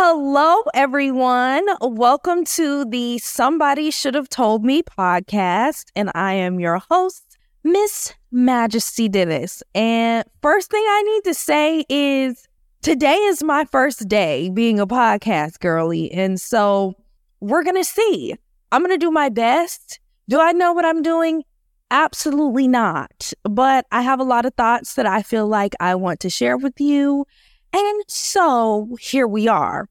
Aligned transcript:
Hello, 0.00 0.62
everyone. 0.74 1.66
Welcome 1.80 2.44
to 2.44 2.84
the 2.84 3.18
Somebody 3.18 3.90
Should 3.90 4.14
Have 4.14 4.28
Told 4.28 4.64
Me 4.64 4.80
podcast. 4.80 5.86
And 5.96 6.12
I 6.14 6.34
am 6.34 6.60
your 6.60 6.78
host, 6.78 7.36
Miss 7.64 8.14
Majisty 8.32 9.10
Dennis. 9.10 9.60
And 9.74 10.24
first 10.40 10.70
thing 10.70 10.84
I 10.86 11.02
need 11.02 11.24
to 11.24 11.34
say 11.34 11.84
is 11.88 12.46
today 12.80 13.16
is 13.16 13.42
my 13.42 13.64
first 13.64 14.06
day 14.06 14.50
being 14.50 14.78
a 14.78 14.86
podcast 14.86 15.58
girly. 15.58 16.12
And 16.12 16.40
so 16.40 16.94
we're 17.40 17.64
going 17.64 17.74
to 17.74 17.82
see. 17.82 18.36
I'm 18.70 18.84
going 18.84 18.96
to 18.96 19.04
do 19.04 19.10
my 19.10 19.30
best. 19.30 19.98
Do 20.28 20.38
I 20.38 20.52
know 20.52 20.72
what 20.72 20.84
I'm 20.84 21.02
doing? 21.02 21.42
Absolutely 21.90 22.68
not. 22.68 23.32
But 23.42 23.84
I 23.90 24.02
have 24.02 24.20
a 24.20 24.24
lot 24.24 24.46
of 24.46 24.54
thoughts 24.54 24.94
that 24.94 25.06
I 25.06 25.22
feel 25.22 25.48
like 25.48 25.74
I 25.80 25.96
want 25.96 26.20
to 26.20 26.30
share 26.30 26.56
with 26.56 26.80
you. 26.80 27.26
And 27.72 28.02
so 28.08 28.96
here 29.00 29.26
we 29.26 29.48
are. 29.48 29.88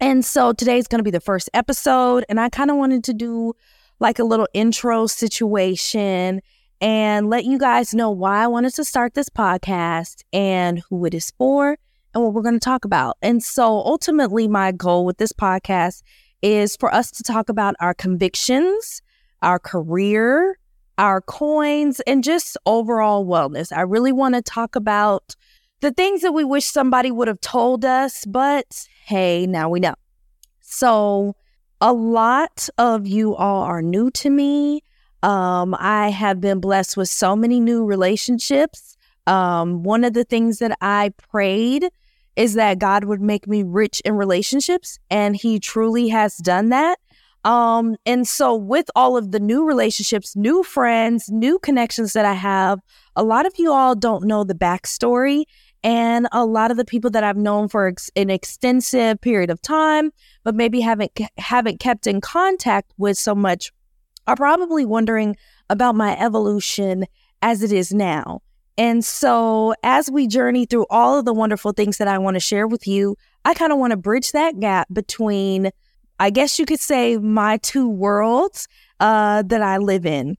And 0.00 0.24
so 0.24 0.52
today's 0.52 0.86
going 0.86 0.98
to 0.98 1.04
be 1.04 1.10
the 1.10 1.20
first 1.20 1.50
episode. 1.54 2.24
And 2.28 2.38
I 2.38 2.48
kind 2.48 2.70
of 2.70 2.76
wanted 2.76 3.02
to 3.04 3.14
do 3.14 3.54
like 3.98 4.18
a 4.18 4.24
little 4.24 4.48
intro 4.52 5.06
situation 5.06 6.40
and 6.80 7.30
let 7.30 7.44
you 7.44 7.58
guys 7.58 7.94
know 7.94 8.10
why 8.10 8.44
I 8.44 8.46
wanted 8.46 8.74
to 8.74 8.84
start 8.84 9.14
this 9.14 9.30
podcast 9.30 10.22
and 10.32 10.82
who 10.90 11.04
it 11.06 11.14
is 11.14 11.32
for 11.38 11.78
and 12.14 12.22
what 12.22 12.34
we're 12.34 12.42
going 12.42 12.58
to 12.58 12.60
talk 12.60 12.84
about. 12.84 13.16
And 13.22 13.42
so 13.42 13.64
ultimately, 13.64 14.46
my 14.46 14.72
goal 14.72 15.04
with 15.06 15.16
this 15.16 15.32
podcast 15.32 16.02
is 16.42 16.76
for 16.76 16.92
us 16.94 17.10
to 17.12 17.22
talk 17.22 17.48
about 17.48 17.74
our 17.80 17.94
convictions, 17.94 19.00
our 19.42 19.58
career, 19.58 20.58
our 20.98 21.20
coins, 21.22 22.00
and 22.06 22.22
just 22.22 22.56
overall 22.66 23.26
wellness. 23.26 23.74
I 23.74 23.82
really 23.82 24.12
want 24.12 24.34
to 24.34 24.42
talk 24.42 24.76
about 24.76 25.34
the 25.80 25.92
things 25.92 26.22
that 26.22 26.32
we 26.32 26.44
wish 26.44 26.64
somebody 26.64 27.10
would 27.10 27.28
have 27.28 27.40
told 27.40 27.84
us, 27.84 28.24
but 28.24 28.88
hey, 29.04 29.46
now 29.46 29.68
we 29.68 29.80
know. 29.80 29.94
So, 30.60 31.36
a 31.80 31.92
lot 31.92 32.68
of 32.78 33.06
you 33.06 33.36
all 33.36 33.62
are 33.62 33.82
new 33.82 34.10
to 34.12 34.30
me. 34.30 34.82
Um, 35.22 35.76
I 35.78 36.08
have 36.08 36.40
been 36.40 36.60
blessed 36.60 36.96
with 36.96 37.08
so 37.08 37.36
many 37.36 37.60
new 37.60 37.84
relationships. 37.84 38.96
Um, 39.26 39.82
one 39.82 40.04
of 40.04 40.14
the 40.14 40.24
things 40.24 40.58
that 40.60 40.76
I 40.80 41.12
prayed 41.30 41.88
is 42.36 42.54
that 42.54 42.78
God 42.78 43.04
would 43.04 43.20
make 43.20 43.46
me 43.46 43.62
rich 43.62 44.00
in 44.04 44.14
relationships, 44.14 44.98
and 45.10 45.36
He 45.36 45.58
truly 45.58 46.08
has 46.08 46.36
done 46.38 46.70
that. 46.70 46.98
Um, 47.44 47.96
and 48.04 48.26
so, 48.26 48.56
with 48.56 48.90
all 48.96 49.16
of 49.16 49.30
the 49.30 49.38
new 49.38 49.64
relationships, 49.64 50.34
new 50.34 50.62
friends, 50.62 51.30
new 51.30 51.58
connections 51.60 52.12
that 52.14 52.24
I 52.24 52.32
have, 52.32 52.80
a 53.14 53.22
lot 53.22 53.46
of 53.46 53.52
you 53.56 53.72
all 53.72 53.94
don't 53.94 54.24
know 54.24 54.42
the 54.42 54.54
backstory. 54.54 55.44
And 55.82 56.26
a 56.32 56.44
lot 56.44 56.70
of 56.70 56.76
the 56.76 56.84
people 56.84 57.10
that 57.10 57.22
I've 57.22 57.36
known 57.36 57.68
for 57.68 57.86
ex- 57.88 58.10
an 58.16 58.30
extensive 58.30 59.20
period 59.20 59.50
of 59.50 59.62
time, 59.62 60.10
but 60.42 60.54
maybe 60.54 60.80
haven't 60.80 61.12
haven't 61.38 61.80
kept 61.80 62.06
in 62.06 62.20
contact 62.20 62.92
with 62.96 63.16
so 63.16 63.34
much, 63.34 63.72
are 64.26 64.36
probably 64.36 64.84
wondering 64.84 65.36
about 65.70 65.94
my 65.94 66.18
evolution 66.18 67.06
as 67.42 67.62
it 67.62 67.72
is 67.72 67.92
now. 67.92 68.42
And 68.78 69.04
so, 69.04 69.74
as 69.82 70.10
we 70.10 70.26
journey 70.26 70.66
through 70.66 70.86
all 70.90 71.18
of 71.18 71.24
the 71.24 71.32
wonderful 71.32 71.72
things 71.72 71.96
that 71.96 72.08
I 72.08 72.18
want 72.18 72.34
to 72.34 72.40
share 72.40 72.66
with 72.66 72.86
you, 72.86 73.16
I 73.44 73.54
kind 73.54 73.72
of 73.72 73.78
want 73.78 73.92
to 73.92 73.96
bridge 73.96 74.32
that 74.32 74.60
gap 74.60 74.88
between, 74.92 75.70
I 76.20 76.30
guess 76.30 76.58
you 76.58 76.66
could 76.66 76.80
say, 76.80 77.16
my 77.16 77.56
two 77.58 77.88
worlds 77.88 78.68
uh, 79.00 79.42
that 79.46 79.62
I 79.62 79.78
live 79.78 80.04
in. 80.04 80.36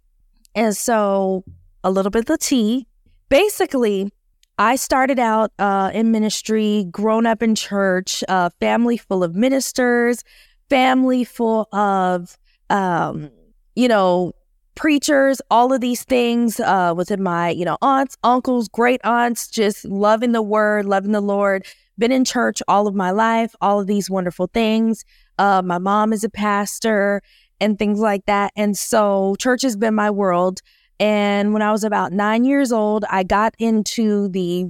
And 0.54 0.78
so, 0.78 1.46
a 1.84 1.90
little 1.90 2.12
bit 2.12 2.20
of 2.20 2.26
the 2.26 2.38
tea. 2.38 2.86
Basically, 3.30 4.12
I 4.58 4.76
started 4.76 5.20
out 5.20 5.52
uh, 5.60 5.92
in 5.94 6.12
ministry, 6.12 6.88
grown 6.90 7.26
up 7.26 7.44
in 7.44 7.54
church, 7.54 8.24
uh, 8.28 8.50
family 8.60 8.98
full 8.98 9.24
of 9.24 9.36
ministers, 9.36 10.24
family 10.70 11.24
full 11.24 11.68
of, 11.72 12.38
um, 12.70 13.30
you 13.76 13.88
know, 13.88 14.34
preachers, 14.74 15.42
all 15.52 15.74
of 15.74 15.82
these 15.82 16.04
things 16.04 16.60
uh, 16.60 16.94
within 16.96 17.22
my, 17.22 17.50
you 17.50 17.66
know, 17.66 17.78
aunts, 17.82 18.18
uncles, 18.24 18.68
great 18.68 19.02
aunts, 19.04 19.48
just 19.48 19.86
loving 19.86 20.32
the 20.32 20.42
word, 20.42 20.86
loving 20.86 21.12
the 21.12 21.22
Lord. 21.22 21.66
Been 22.00 22.12
in 22.12 22.26
church 22.26 22.62
all 22.68 22.88
of 22.88 22.94
my 22.94 23.12
life, 23.12 23.56
all 23.60 23.80
of 23.80 23.88
these 23.88 24.10
wonderful 24.10 24.48
things. 24.54 25.04
Uh, 25.40 25.62
my 25.64 25.80
mom 25.80 26.14
is 26.14 26.24
a 26.24 26.30
pastor 26.30 27.22
and 27.60 27.80
things 27.80 28.00
like 28.00 28.26
that. 28.26 28.54
And 28.56 28.78
so 28.78 29.36
church 29.40 29.64
has 29.64 29.76
been 29.76 29.96
my 29.96 30.12
world. 30.12 30.62
And 31.00 31.54
when 31.54 31.62
I 31.62 31.72
was 31.72 31.84
about 31.84 32.12
nine 32.12 32.44
years 32.46 32.72
old, 32.72 33.06
I 33.10 33.24
got 33.24 33.54
into 33.60 34.30
the 34.30 34.66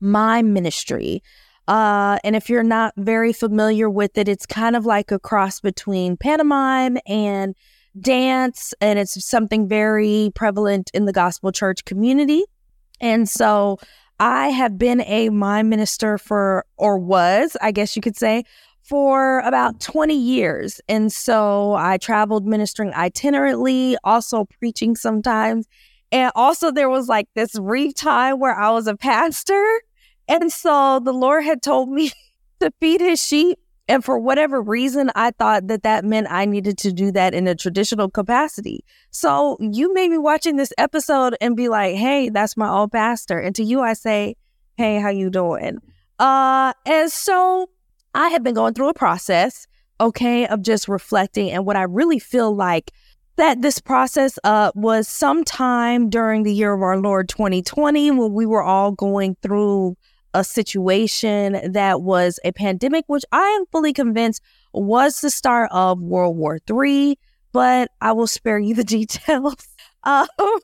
mime 0.00 0.52
ministry. 0.52 1.22
Uh, 1.66 2.18
and 2.24 2.36
if 2.36 2.50
you're 2.50 2.62
not 2.62 2.92
very 2.96 3.32
familiar 3.32 3.88
with 3.88 4.18
it, 4.18 4.28
it's 4.28 4.46
kind 4.46 4.76
of 4.76 4.84
like 4.84 5.10
a 5.10 5.18
cross 5.18 5.60
between 5.60 6.16
pantomime 6.16 6.98
and 7.06 7.54
dance, 7.98 8.74
and 8.80 8.98
it's 8.98 9.24
something 9.24 9.68
very 9.68 10.32
prevalent 10.34 10.90
in 10.92 11.04
the 11.04 11.12
gospel 11.12 11.52
church 11.52 11.84
community. 11.84 12.44
And 13.00 13.28
so 13.28 13.78
I 14.18 14.48
have 14.48 14.76
been 14.78 15.00
a 15.02 15.30
mime 15.30 15.68
minister 15.68 16.18
for, 16.18 16.66
or 16.76 16.98
was, 16.98 17.56
I 17.62 17.70
guess 17.70 17.96
you 17.96 18.02
could 18.02 18.16
say, 18.16 18.44
for 18.84 19.40
about 19.40 19.80
20 19.80 20.14
years. 20.14 20.80
And 20.88 21.10
so 21.10 21.74
I 21.74 21.96
traveled 21.96 22.46
ministering 22.46 22.92
itinerantly, 22.92 23.96
also 24.04 24.44
preaching 24.44 24.94
sometimes. 24.94 25.66
And 26.12 26.30
also, 26.34 26.70
there 26.70 26.90
was 26.90 27.08
like 27.08 27.28
this 27.34 27.58
brief 27.58 27.94
time 27.94 28.38
where 28.38 28.54
I 28.54 28.70
was 28.70 28.86
a 28.86 28.96
pastor. 28.96 29.64
And 30.28 30.52
so 30.52 31.00
the 31.02 31.12
Lord 31.12 31.44
had 31.44 31.62
told 31.62 31.88
me 31.88 32.12
to 32.60 32.70
feed 32.80 33.00
his 33.00 33.24
sheep. 33.24 33.58
And 33.88 34.02
for 34.02 34.18
whatever 34.18 34.62
reason, 34.62 35.10
I 35.14 35.30
thought 35.32 35.66
that 35.66 35.82
that 35.82 36.04
meant 36.04 36.28
I 36.30 36.46
needed 36.46 36.78
to 36.78 36.92
do 36.92 37.10
that 37.12 37.34
in 37.34 37.46
a 37.46 37.54
traditional 37.54 38.08
capacity. 38.08 38.84
So 39.10 39.58
you 39.60 39.92
may 39.92 40.08
be 40.08 40.16
watching 40.16 40.56
this 40.56 40.72
episode 40.78 41.36
and 41.40 41.54
be 41.54 41.68
like, 41.68 41.94
hey, 41.96 42.30
that's 42.30 42.56
my 42.56 42.68
old 42.68 42.92
pastor. 42.92 43.38
And 43.38 43.54
to 43.56 43.64
you, 43.64 43.80
I 43.80 43.92
say, 43.92 44.36
hey, 44.76 45.00
how 45.00 45.10
you 45.10 45.28
doing? 45.28 45.80
Uh, 46.18 46.72
and 46.86 47.10
so 47.10 47.68
I 48.14 48.28
have 48.28 48.42
been 48.42 48.54
going 48.54 48.74
through 48.74 48.88
a 48.88 48.94
process, 48.94 49.66
okay, 50.00 50.46
of 50.46 50.62
just 50.62 50.88
reflecting. 50.88 51.50
And 51.50 51.66
what 51.66 51.76
I 51.76 51.82
really 51.82 52.18
feel 52.18 52.54
like 52.54 52.92
that 53.36 53.62
this 53.62 53.80
process 53.80 54.38
uh, 54.44 54.70
was 54.74 55.08
sometime 55.08 56.08
during 56.08 56.44
the 56.44 56.54
year 56.54 56.72
of 56.72 56.82
our 56.82 56.98
Lord 56.98 57.28
2020 57.28 58.12
when 58.12 58.32
we 58.32 58.46
were 58.46 58.62
all 58.62 58.92
going 58.92 59.36
through 59.42 59.96
a 60.32 60.44
situation 60.44 61.72
that 61.72 62.02
was 62.02 62.38
a 62.44 62.52
pandemic, 62.52 63.04
which 63.06 63.24
I 63.32 63.44
am 63.58 63.66
fully 63.66 63.92
convinced 63.92 64.42
was 64.72 65.20
the 65.20 65.30
start 65.30 65.70
of 65.72 66.00
World 66.00 66.36
War 66.36 66.60
III, 66.68 67.18
but 67.52 67.90
I 68.00 68.12
will 68.12 68.26
spare 68.26 68.58
you 68.58 68.74
the 68.74 68.84
details. 68.84 69.56
Um, 70.04 70.26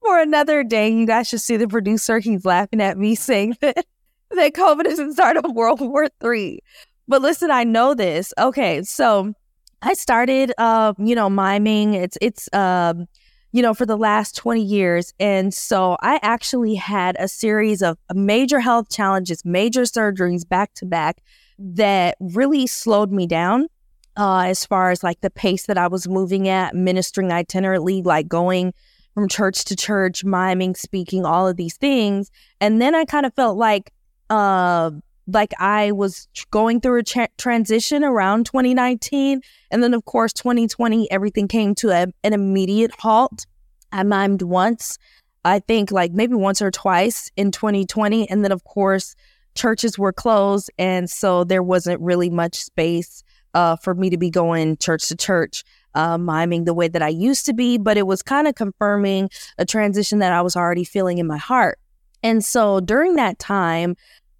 for 0.00 0.20
another 0.20 0.62
day, 0.62 0.90
you 0.90 1.06
guys 1.06 1.28
should 1.28 1.40
see 1.40 1.56
the 1.56 1.68
producer. 1.68 2.18
He's 2.18 2.44
laughing 2.44 2.80
at 2.80 2.98
me 2.98 3.14
saying 3.14 3.56
that 3.60 3.86
that 4.34 4.52
COVID 4.52 4.86
is 4.86 4.98
the 4.98 5.12
start 5.12 5.36
of 5.36 5.44
World 5.52 5.80
War 5.82 6.08
Three. 6.20 6.60
But 7.06 7.22
listen, 7.22 7.50
I 7.50 7.64
know 7.64 7.94
this. 7.94 8.32
Okay, 8.38 8.82
so 8.82 9.34
I 9.82 9.94
started, 9.94 10.52
uh, 10.58 10.94
you 10.98 11.14
know, 11.14 11.28
miming. 11.28 11.94
It's 11.94 12.16
it's, 12.20 12.48
um, 12.52 13.06
you 13.52 13.62
know, 13.62 13.74
for 13.74 13.86
the 13.86 13.96
last 13.96 14.36
twenty 14.36 14.64
years, 14.64 15.12
and 15.20 15.52
so 15.52 15.96
I 16.00 16.18
actually 16.22 16.74
had 16.74 17.16
a 17.18 17.28
series 17.28 17.82
of 17.82 17.98
major 18.14 18.60
health 18.60 18.88
challenges, 18.90 19.44
major 19.44 19.82
surgeries 19.82 20.48
back 20.48 20.74
to 20.74 20.86
back 20.86 21.22
that 21.58 22.16
really 22.20 22.66
slowed 22.66 23.12
me 23.12 23.26
down. 23.26 23.68
Uh, 24.16 24.44
as 24.46 24.64
far 24.64 24.92
as 24.92 25.02
like 25.02 25.20
the 25.22 25.30
pace 25.30 25.66
that 25.66 25.76
I 25.76 25.88
was 25.88 26.06
moving 26.06 26.48
at, 26.48 26.72
ministering 26.72 27.30
itinerantly, 27.30 28.04
like 28.04 28.28
going 28.28 28.72
from 29.14 29.28
church 29.28 29.64
to 29.64 29.76
church, 29.76 30.24
miming, 30.24 30.74
speaking, 30.74 31.24
all 31.24 31.48
of 31.48 31.56
these 31.56 31.76
things. 31.76 32.30
And 32.60 32.82
then 32.82 32.94
I 32.94 33.04
kind 33.04 33.24
of 33.24 33.34
felt 33.34 33.56
like 33.56 33.92
uh, 34.34 34.90
like 35.26 35.52
I 35.58 35.92
was 35.92 36.28
going 36.50 36.80
through 36.80 37.00
a 37.00 37.02
tra- 37.02 37.28
transition 37.38 38.02
around 38.02 38.46
2019. 38.46 39.40
And 39.70 39.82
then, 39.82 39.94
of 39.94 40.04
course, 40.04 40.32
2020, 40.32 41.10
everything 41.10 41.48
came 41.48 41.74
to 41.76 41.90
a, 41.90 42.06
an 42.24 42.32
immediate 42.32 42.90
halt. 42.98 43.46
I 43.92 44.02
mimed 44.02 44.42
once, 44.42 44.98
I 45.44 45.60
think 45.60 45.92
like 45.92 46.12
maybe 46.12 46.34
once 46.34 46.60
or 46.60 46.70
twice 46.70 47.30
in 47.36 47.52
2020. 47.52 48.28
And 48.28 48.44
then, 48.44 48.50
of 48.52 48.64
course, 48.64 49.14
churches 49.54 49.98
were 49.98 50.12
closed. 50.12 50.70
And 50.78 51.08
so 51.08 51.44
there 51.44 51.62
wasn't 51.62 52.00
really 52.00 52.28
much 52.28 52.56
space 52.56 53.22
uh, 53.54 53.76
for 53.76 53.94
me 53.94 54.10
to 54.10 54.18
be 54.18 54.30
going 54.30 54.76
church 54.78 55.08
to 55.08 55.16
church. 55.16 55.64
Uh, 55.96 56.18
miming 56.18 56.64
the 56.64 56.74
way 56.74 56.88
that 56.88 57.02
I 57.02 57.08
used 57.08 57.46
to 57.46 57.52
be, 57.54 57.78
but 57.78 57.96
it 57.96 58.04
was 58.04 58.20
kind 58.20 58.48
of 58.48 58.56
confirming 58.56 59.30
a 59.58 59.64
transition 59.64 60.18
that 60.18 60.32
I 60.32 60.42
was 60.42 60.56
already 60.56 60.82
feeling 60.82 61.18
in 61.18 61.28
my 61.28 61.36
heart. 61.36 61.78
And 62.24 62.42
so 62.42 62.80
during 62.80 63.14
that 63.14 63.38
time, 63.38 63.94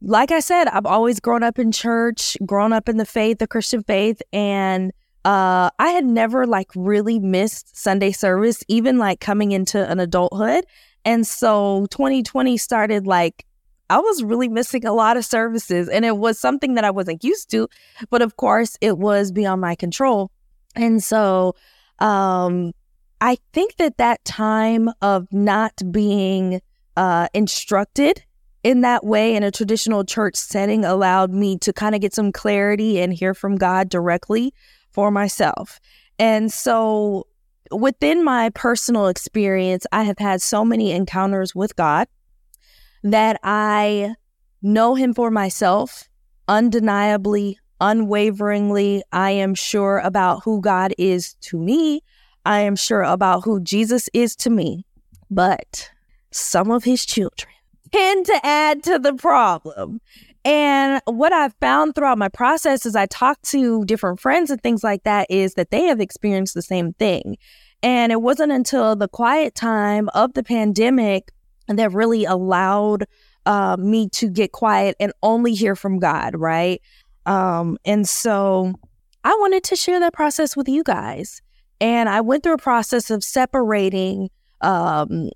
like 0.05 0.31
I 0.31 0.41
said, 0.41 0.69
I've 0.69 0.87
always 0.87 1.19
grown 1.19 1.43
up 1.43 1.59
in 1.59 1.73
church, 1.73 2.37
grown 2.45 2.73
up 2.73 2.89
in 2.89 2.99
the 2.99 3.06
faith, 3.06 3.39
the 3.39 3.47
Christian 3.47 3.83
faith, 3.83 4.21
and 4.33 4.93
uh, 5.25 5.71
I 5.79 5.89
had 5.89 6.05
never 6.05 6.47
like 6.47 6.71
really 6.77 7.19
missed 7.19 7.77
Sunday 7.77 8.12
service, 8.12 8.62
even 8.69 8.99
like 8.99 9.21
coming 9.21 9.53
into 9.53 9.89
an 9.91 9.99
adulthood. 9.99 10.67
And 11.06 11.27
so 11.27 11.87
2020 11.91 12.59
started 12.59 13.06
like 13.06 13.47
I 13.91 13.99
was 13.99 14.23
really 14.23 14.49
missing 14.49 14.85
a 14.85 14.93
lot 14.93 15.17
of 15.17 15.25
services. 15.25 15.89
And 15.89 16.05
it 16.05 16.17
was 16.17 16.39
something 16.39 16.75
that 16.75 16.85
I 16.85 16.91
wasn't 16.91 17.23
used 17.23 17.51
to. 17.51 17.69
But 18.11 18.23
of 18.23 18.37
course, 18.37 18.77
it 18.81 18.99
was 18.99 19.31
beyond 19.31 19.61
my 19.61 19.75
control. 19.75 20.31
And 20.75 21.03
so 21.03 21.55
um, 21.99 22.73
I 23.21 23.39
think 23.53 23.77
that 23.77 23.99
that 23.99 24.25
time 24.25 24.91
of 25.03 25.29
not 25.33 25.81
being 25.91 26.61
uh, 26.97 27.29
instructed 27.35 28.25
in 28.65 28.81
that 28.81 29.05
way 29.05 29.37
in 29.37 29.43
a 29.43 29.51
traditional 29.51 30.05
church 30.05 30.35
setting 30.35 30.85
allowed 30.85 31.31
me 31.31 31.59
to 31.59 31.73
kind 31.73 31.95
of 31.95 32.01
get 32.01 32.15
some 32.15 32.33
clarity 32.33 32.99
and 32.99 33.13
hear 33.13 33.35
from 33.35 33.57
God 33.57 33.91
directly 33.91 34.53
for 34.91 35.11
myself. 35.11 35.79
And 36.19 36.51
so 36.51 37.27
within 37.71 38.25
my 38.25 38.51
personal 38.51 39.09
experience, 39.09 39.87
I 39.93 40.05
have 40.05 40.19
had 40.19 40.41
so 40.41 40.65
many 40.65 40.93
encounters 40.93 41.55
with 41.55 41.77
God 41.77 42.09
that 43.03 43.39
I 43.43 44.15
know 44.63 44.95
Him 44.95 45.13
for 45.13 45.31
myself 45.31 46.09
undeniably, 46.49 47.59
unwaveringly. 47.83 49.03
I 49.13 49.33
am 49.33 49.55
sure 49.55 49.99
about 49.99 50.43
who 50.43 50.63
God 50.63 50.95
is 50.97 51.35
to 51.43 51.59
me. 51.59 52.03
I 52.47 52.61
am 52.61 52.77
sure 52.77 53.03
about 53.03 53.45
who 53.45 53.61
Jesus 53.61 54.09
is 54.15 54.35
to 54.37 54.49
me. 54.49 54.87
But 55.31 55.91
some 56.31 56.71
of 56.71 56.85
His 56.85 57.05
children 57.05 57.54
tend 57.94 58.26
to 58.26 58.41
add 58.44 58.82
to 58.82 58.99
the 58.99 59.14
problem. 59.14 60.00
And 60.44 61.00
what 61.06 61.32
I've 61.32 61.55
found 61.61 61.94
throughout 61.94 62.19
my 62.19 62.29
process 62.29 62.85
as 62.85 62.96
I 62.96 63.06
talk 63.06 63.41
to 63.43 63.85
different 63.85 64.20
friends 64.20 64.50
and 64.50 64.61
things 64.62 64.85
like 64.85 65.05
that 65.05 65.26
is 65.31 65.55
that 65.55 65.70
they 65.70 65.85
have 65.85 66.00
experienced 66.00 66.55
the 66.55 66.62
same 66.62 66.93
thing. 66.94 67.38
And 67.82 68.12
it 68.12 68.20
wasn't 68.20 68.52
until 68.52 68.96
the 68.96 69.08
quiet 69.08 69.55
time 69.55 70.08
of 70.14 70.35
the 70.35 70.43
pandemic 70.43 71.31
that 71.69 71.93
really 71.93 72.25
allowed 72.25 73.05
uh, 73.46 73.76
me 73.79 74.08
to 74.11 74.29
get 74.29 74.52
quiet 74.52 74.96
and 74.99 75.12
only 75.23 75.55
hear 75.55 75.76
from 75.76 75.99
God, 75.99 76.35
right? 76.37 76.82
Um, 77.26 77.79
and 77.85 78.08
so 78.08 78.75
I 79.23 79.35
wanted 79.41 79.64
to 79.64 79.76
share 79.76 80.00
that 80.00 80.12
process 80.12 80.56
with 80.56 80.69
you 80.69 80.82
guys. 80.82 81.41
And 81.81 82.08
I 82.08 82.20
went 82.20 82.43
through 82.43 82.55
a 82.55 82.58
process 82.58 83.11
of 83.11 83.23
separating 83.25 84.31
um, 84.61 85.31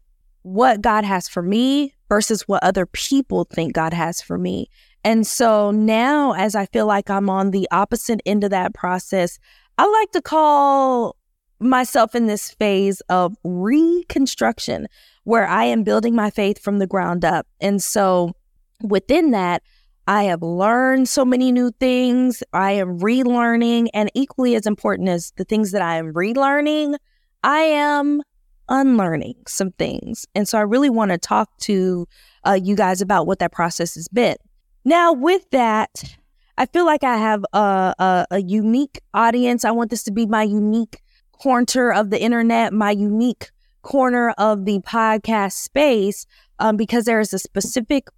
what 0.49 0.81
God 0.81 1.05
has 1.05 1.29
for 1.29 1.43
me 1.43 1.95
versus 2.09 2.49
what 2.49 2.63
other 2.63 2.87
people 2.87 3.45
think 3.45 3.75
God 3.75 3.93
has 3.93 4.23
for 4.23 4.39
me. 4.39 4.71
And 5.05 5.27
so 5.27 5.71
now, 5.71 6.33
as 6.33 6.55
I 6.55 6.67
feel 6.67 6.87
like 6.87 7.11
I'm 7.11 7.29
on 7.29 7.51
the 7.51 7.69
opposite 7.71 8.21
end 8.25 8.45
of 8.45 8.51
that 8.51 8.75
process, 8.75 9.39
I 9.77 9.87
like 9.87 10.11
to 10.13 10.23
call 10.23 11.17
myself 11.61 12.15
in 12.15 12.27
this 12.27 12.51
phase 12.51 13.01
of 13.09 13.37
reconstruction 13.45 14.87
where 15.25 15.47
I 15.47 15.65
am 15.65 15.83
building 15.83 16.15
my 16.15 16.31
faith 16.31 16.59
from 16.59 16.79
the 16.79 16.87
ground 16.87 17.25
up. 17.25 17.47
And 17.61 17.83
so 17.83 18.33
within 18.83 19.33
that, 19.33 19.63
I 20.07 20.25
have 20.25 20.43
learned 20.43 21.09
so 21.09 21.25
many 21.25 21.53
new 21.53 21.71
things. 21.79 22.43
I 22.55 22.73
am 22.73 22.99
relearning. 22.99 23.89
And 23.93 24.11
equally 24.15 24.55
as 24.55 24.67
important 24.67 25.11
as 25.11 25.33
the 25.37 25.45
things 25.45 25.73
that 25.73 25.83
I 25.83 25.97
am 25.97 26.15
relearning, 26.15 26.97
I 27.43 27.61
am 27.61 28.23
unlearning 28.69 29.35
some 29.47 29.73
things. 29.73 30.27
And 30.35 30.49
so 30.49 30.59
I 30.59 30.63
really 30.63 30.91
want 30.91 31.11
to 31.11 31.19
talk 31.19 31.57
to 31.59 32.07
uh, 32.47 32.59
you 32.61 32.77
guys 32.77 33.01
about 33.01 33.27
what 33.27 33.39
that 33.39 33.53
process 33.53 33.95
has 33.95 34.09
been. 34.09 34.37
Now, 34.85 35.13
with 35.13 35.49
that, 35.51 36.17
I 36.57 36.67
feel 36.67 36.87
like 36.87 37.05
I 37.05 37.17
have 37.17 37.45
a, 37.53 37.95
a, 37.99 38.27
a 38.33 38.43
unique 38.43 39.01
audience. 39.15 39.65
I 39.65 39.71
want 39.71 39.91
this 39.91 40.03
to 40.05 40.13
be 40.13 40.27
my 40.27 40.43
unique 40.43 41.01
corner 41.33 41.93
of 41.93 42.11
the 42.11 42.21
internet, 42.21 42.73
my 42.73 42.91
unique 42.91 43.51
corner 43.83 44.31
of 44.39 44.65
the 44.65 44.81
podcast 44.81 45.53
space, 45.53 46.27
um, 46.59 46.77
because 46.77 47.05
there 47.05 47.21
is 47.21 47.33
a 47.33 47.39
specific 47.39 48.09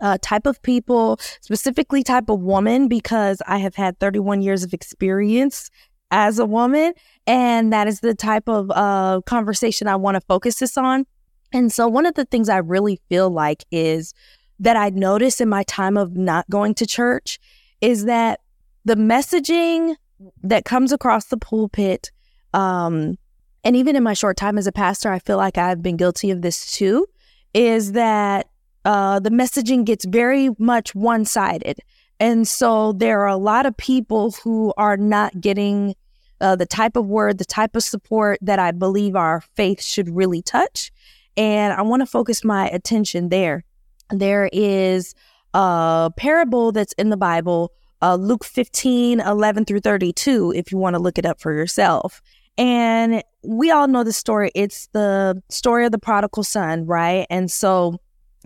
uh, 0.00 0.18
type 0.20 0.46
of 0.46 0.60
people, 0.62 1.18
specifically 1.40 2.02
type 2.02 2.28
of 2.28 2.40
woman, 2.40 2.88
because 2.88 3.40
I 3.46 3.58
have 3.58 3.76
had 3.76 4.00
31 4.00 4.42
years 4.42 4.64
of 4.64 4.72
experience 4.72 5.70
as 6.12 6.38
a 6.38 6.46
woman. 6.46 6.92
And 7.26 7.72
that 7.72 7.88
is 7.88 8.00
the 8.00 8.14
type 8.14 8.48
of 8.48 8.70
uh, 8.70 9.22
conversation 9.26 9.88
I 9.88 9.96
want 9.96 10.14
to 10.14 10.20
focus 10.20 10.60
this 10.60 10.78
on. 10.78 11.04
And 11.52 11.72
so, 11.72 11.88
one 11.88 12.06
of 12.06 12.14
the 12.14 12.24
things 12.24 12.48
I 12.48 12.58
really 12.58 13.00
feel 13.08 13.28
like 13.28 13.64
is 13.70 14.14
that 14.60 14.76
I 14.76 14.90
notice 14.90 15.40
in 15.40 15.48
my 15.48 15.64
time 15.64 15.96
of 15.96 16.16
not 16.16 16.48
going 16.48 16.74
to 16.74 16.86
church 16.86 17.40
is 17.80 18.04
that 18.04 18.40
the 18.84 18.94
messaging 18.94 19.96
that 20.42 20.64
comes 20.64 20.92
across 20.92 21.26
the 21.26 21.36
pulpit 21.36 22.12
um, 22.54 23.18
and 23.64 23.76
even 23.76 23.96
in 23.96 24.02
my 24.02 24.14
short 24.14 24.36
time 24.36 24.58
as 24.58 24.66
a 24.66 24.72
pastor, 24.72 25.10
I 25.10 25.18
feel 25.18 25.36
like 25.36 25.56
I've 25.56 25.82
been 25.82 25.96
guilty 25.96 26.30
of 26.30 26.42
this 26.42 26.72
too, 26.72 27.06
is 27.54 27.92
that 27.92 28.48
uh, 28.84 29.20
the 29.20 29.30
messaging 29.30 29.84
gets 29.84 30.04
very 30.04 30.50
much 30.58 30.94
one 30.94 31.24
sided. 31.24 31.78
And 32.18 32.46
so 32.46 32.92
there 32.92 33.20
are 33.20 33.28
a 33.28 33.36
lot 33.36 33.66
of 33.66 33.76
people 33.76 34.32
who 34.42 34.72
are 34.76 34.96
not 34.96 35.40
getting 35.40 35.94
uh, 36.42 36.56
the 36.56 36.66
type 36.66 36.96
of 36.96 37.06
word, 37.06 37.38
the 37.38 37.44
type 37.44 37.76
of 37.76 37.82
support 37.82 38.38
that 38.42 38.58
I 38.58 38.72
believe 38.72 39.16
our 39.16 39.40
faith 39.54 39.82
should 39.82 40.14
really 40.14 40.42
touch. 40.42 40.92
And 41.36 41.72
I 41.72 41.82
want 41.82 42.00
to 42.00 42.06
focus 42.06 42.44
my 42.44 42.68
attention 42.68 43.30
there. 43.30 43.64
There 44.10 44.50
is 44.52 45.14
a 45.54 46.10
parable 46.16 46.72
that's 46.72 46.92
in 46.94 47.10
the 47.10 47.16
Bible, 47.16 47.72
uh, 48.02 48.16
Luke 48.16 48.44
15, 48.44 49.20
11 49.20 49.64
through 49.64 49.80
32, 49.80 50.52
if 50.54 50.72
you 50.72 50.78
want 50.78 50.94
to 50.94 51.00
look 51.00 51.16
it 51.16 51.24
up 51.24 51.40
for 51.40 51.54
yourself. 51.54 52.20
And 52.58 53.22
we 53.42 53.70
all 53.70 53.88
know 53.88 54.04
the 54.04 54.12
story. 54.12 54.50
It's 54.54 54.88
the 54.88 55.40
story 55.48 55.86
of 55.86 55.92
the 55.92 55.98
prodigal 55.98 56.44
son, 56.44 56.84
right? 56.84 57.26
And 57.30 57.50
so 57.50 57.98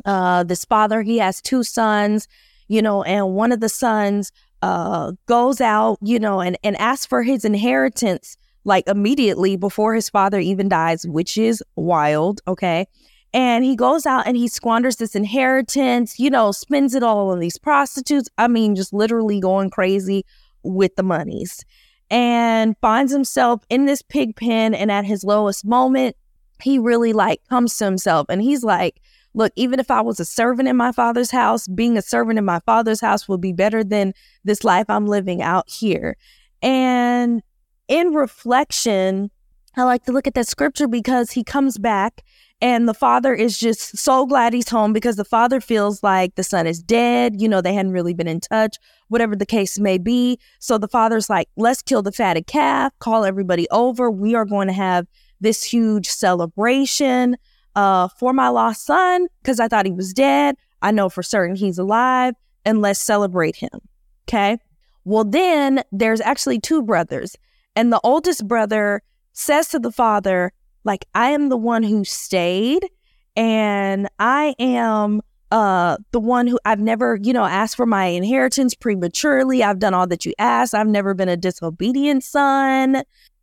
uh, 0.04 0.44
this 0.44 0.64
father, 0.64 1.02
he 1.02 1.18
has 1.18 1.40
two 1.40 1.64
sons, 1.64 2.28
you 2.68 2.82
know, 2.82 3.02
and 3.02 3.34
one 3.34 3.50
of 3.50 3.60
the 3.60 3.68
sons 3.68 4.30
uh, 4.66 5.12
goes 5.26 5.60
out, 5.60 5.96
you 6.02 6.18
know, 6.18 6.40
and, 6.40 6.58
and 6.64 6.76
asks 6.78 7.06
for 7.06 7.22
his 7.22 7.44
inheritance 7.44 8.36
like 8.64 8.82
immediately 8.88 9.56
before 9.56 9.94
his 9.94 10.08
father 10.08 10.40
even 10.40 10.68
dies, 10.68 11.06
which 11.06 11.38
is 11.38 11.62
wild, 11.76 12.40
okay? 12.48 12.84
And 13.32 13.64
he 13.64 13.76
goes 13.76 14.06
out 14.06 14.26
and 14.26 14.36
he 14.36 14.48
squanders 14.48 14.96
this 14.96 15.14
inheritance, 15.14 16.18
you 16.18 16.30
know, 16.30 16.50
spends 16.50 16.96
it 16.96 17.04
all 17.04 17.30
on 17.30 17.38
these 17.38 17.58
prostitutes. 17.58 18.28
I 18.38 18.48
mean, 18.48 18.74
just 18.74 18.92
literally 18.92 19.38
going 19.38 19.70
crazy 19.70 20.24
with 20.64 20.96
the 20.96 21.04
monies 21.04 21.64
and 22.10 22.74
finds 22.80 23.12
himself 23.12 23.62
in 23.70 23.86
this 23.86 24.02
pig 24.02 24.34
pen. 24.34 24.74
And 24.74 24.90
at 24.90 25.04
his 25.04 25.22
lowest 25.22 25.64
moment, 25.64 26.16
he 26.60 26.80
really 26.80 27.12
like 27.12 27.40
comes 27.48 27.76
to 27.78 27.84
himself 27.84 28.26
and 28.28 28.42
he's 28.42 28.64
like, 28.64 29.00
Look, 29.36 29.52
even 29.54 29.78
if 29.78 29.90
I 29.90 30.00
was 30.00 30.18
a 30.18 30.24
servant 30.24 30.66
in 30.66 30.78
my 30.78 30.92
father's 30.92 31.30
house, 31.30 31.68
being 31.68 31.98
a 31.98 32.02
servant 32.02 32.38
in 32.38 32.44
my 32.46 32.60
father's 32.60 33.02
house 33.02 33.28
would 33.28 33.42
be 33.42 33.52
better 33.52 33.84
than 33.84 34.14
this 34.44 34.64
life 34.64 34.86
I'm 34.88 35.06
living 35.06 35.42
out 35.42 35.68
here. 35.68 36.16
And 36.62 37.42
in 37.86 38.14
reflection, 38.14 39.30
I 39.76 39.82
like 39.82 40.04
to 40.04 40.12
look 40.12 40.26
at 40.26 40.32
that 40.34 40.48
scripture 40.48 40.88
because 40.88 41.30
he 41.30 41.44
comes 41.44 41.76
back 41.76 42.24
and 42.62 42.88
the 42.88 42.94
father 42.94 43.34
is 43.34 43.58
just 43.58 43.98
so 43.98 44.24
glad 44.24 44.54
he's 44.54 44.70
home 44.70 44.94
because 44.94 45.16
the 45.16 45.24
father 45.24 45.60
feels 45.60 46.02
like 46.02 46.34
the 46.36 46.42
son 46.42 46.66
is 46.66 46.82
dead. 46.82 47.38
You 47.38 47.46
know, 47.46 47.60
they 47.60 47.74
hadn't 47.74 47.92
really 47.92 48.14
been 48.14 48.28
in 48.28 48.40
touch, 48.40 48.78
whatever 49.08 49.36
the 49.36 49.44
case 49.44 49.78
may 49.78 49.98
be. 49.98 50.38
So 50.60 50.78
the 50.78 50.88
father's 50.88 51.28
like, 51.28 51.50
let's 51.58 51.82
kill 51.82 52.00
the 52.00 52.10
fatted 52.10 52.46
calf, 52.46 52.90
call 53.00 53.26
everybody 53.26 53.68
over. 53.70 54.10
We 54.10 54.34
are 54.34 54.46
going 54.46 54.68
to 54.68 54.72
have 54.72 55.06
this 55.42 55.62
huge 55.62 56.08
celebration 56.08 57.36
uh, 57.76 58.08
for 58.08 58.32
my 58.32 58.48
lost 58.48 58.84
son 58.84 59.28
because 59.42 59.60
I 59.60 59.68
thought 59.68 59.86
he 59.86 59.92
was 59.92 60.12
dead. 60.12 60.56
I 60.82 60.90
know 60.90 61.08
for 61.08 61.22
certain 61.22 61.54
he's 61.54 61.78
alive, 61.78 62.34
and 62.64 62.82
let's 62.82 63.00
celebrate 63.00 63.56
him. 63.56 63.80
Okay. 64.28 64.58
Well, 65.04 65.24
then 65.24 65.82
there's 65.92 66.20
actually 66.20 66.58
two 66.58 66.82
brothers, 66.82 67.36
and 67.76 67.92
the 67.92 68.00
oldest 68.02 68.48
brother 68.48 69.02
says 69.32 69.68
to 69.68 69.78
the 69.78 69.92
father, 69.92 70.52
like, 70.84 71.04
I 71.14 71.30
am 71.30 71.48
the 71.48 71.56
one 71.56 71.82
who 71.82 72.04
stayed 72.04 72.88
and 73.36 74.08
I 74.18 74.54
am 74.58 75.20
uh 75.52 75.96
the 76.10 76.18
one 76.18 76.46
who 76.46 76.58
I've 76.64 76.80
never, 76.80 77.18
you 77.22 77.32
know, 77.32 77.44
asked 77.44 77.76
for 77.76 77.86
my 77.86 78.06
inheritance 78.06 78.74
prematurely. 78.74 79.62
I've 79.62 79.78
done 79.78 79.94
all 79.94 80.06
that 80.08 80.24
you 80.24 80.32
asked. 80.38 80.74
I've 80.74 80.88
never 80.88 81.14
been 81.14 81.28
a 81.28 81.36
disobedient 81.36 82.24
son. 82.24 83.02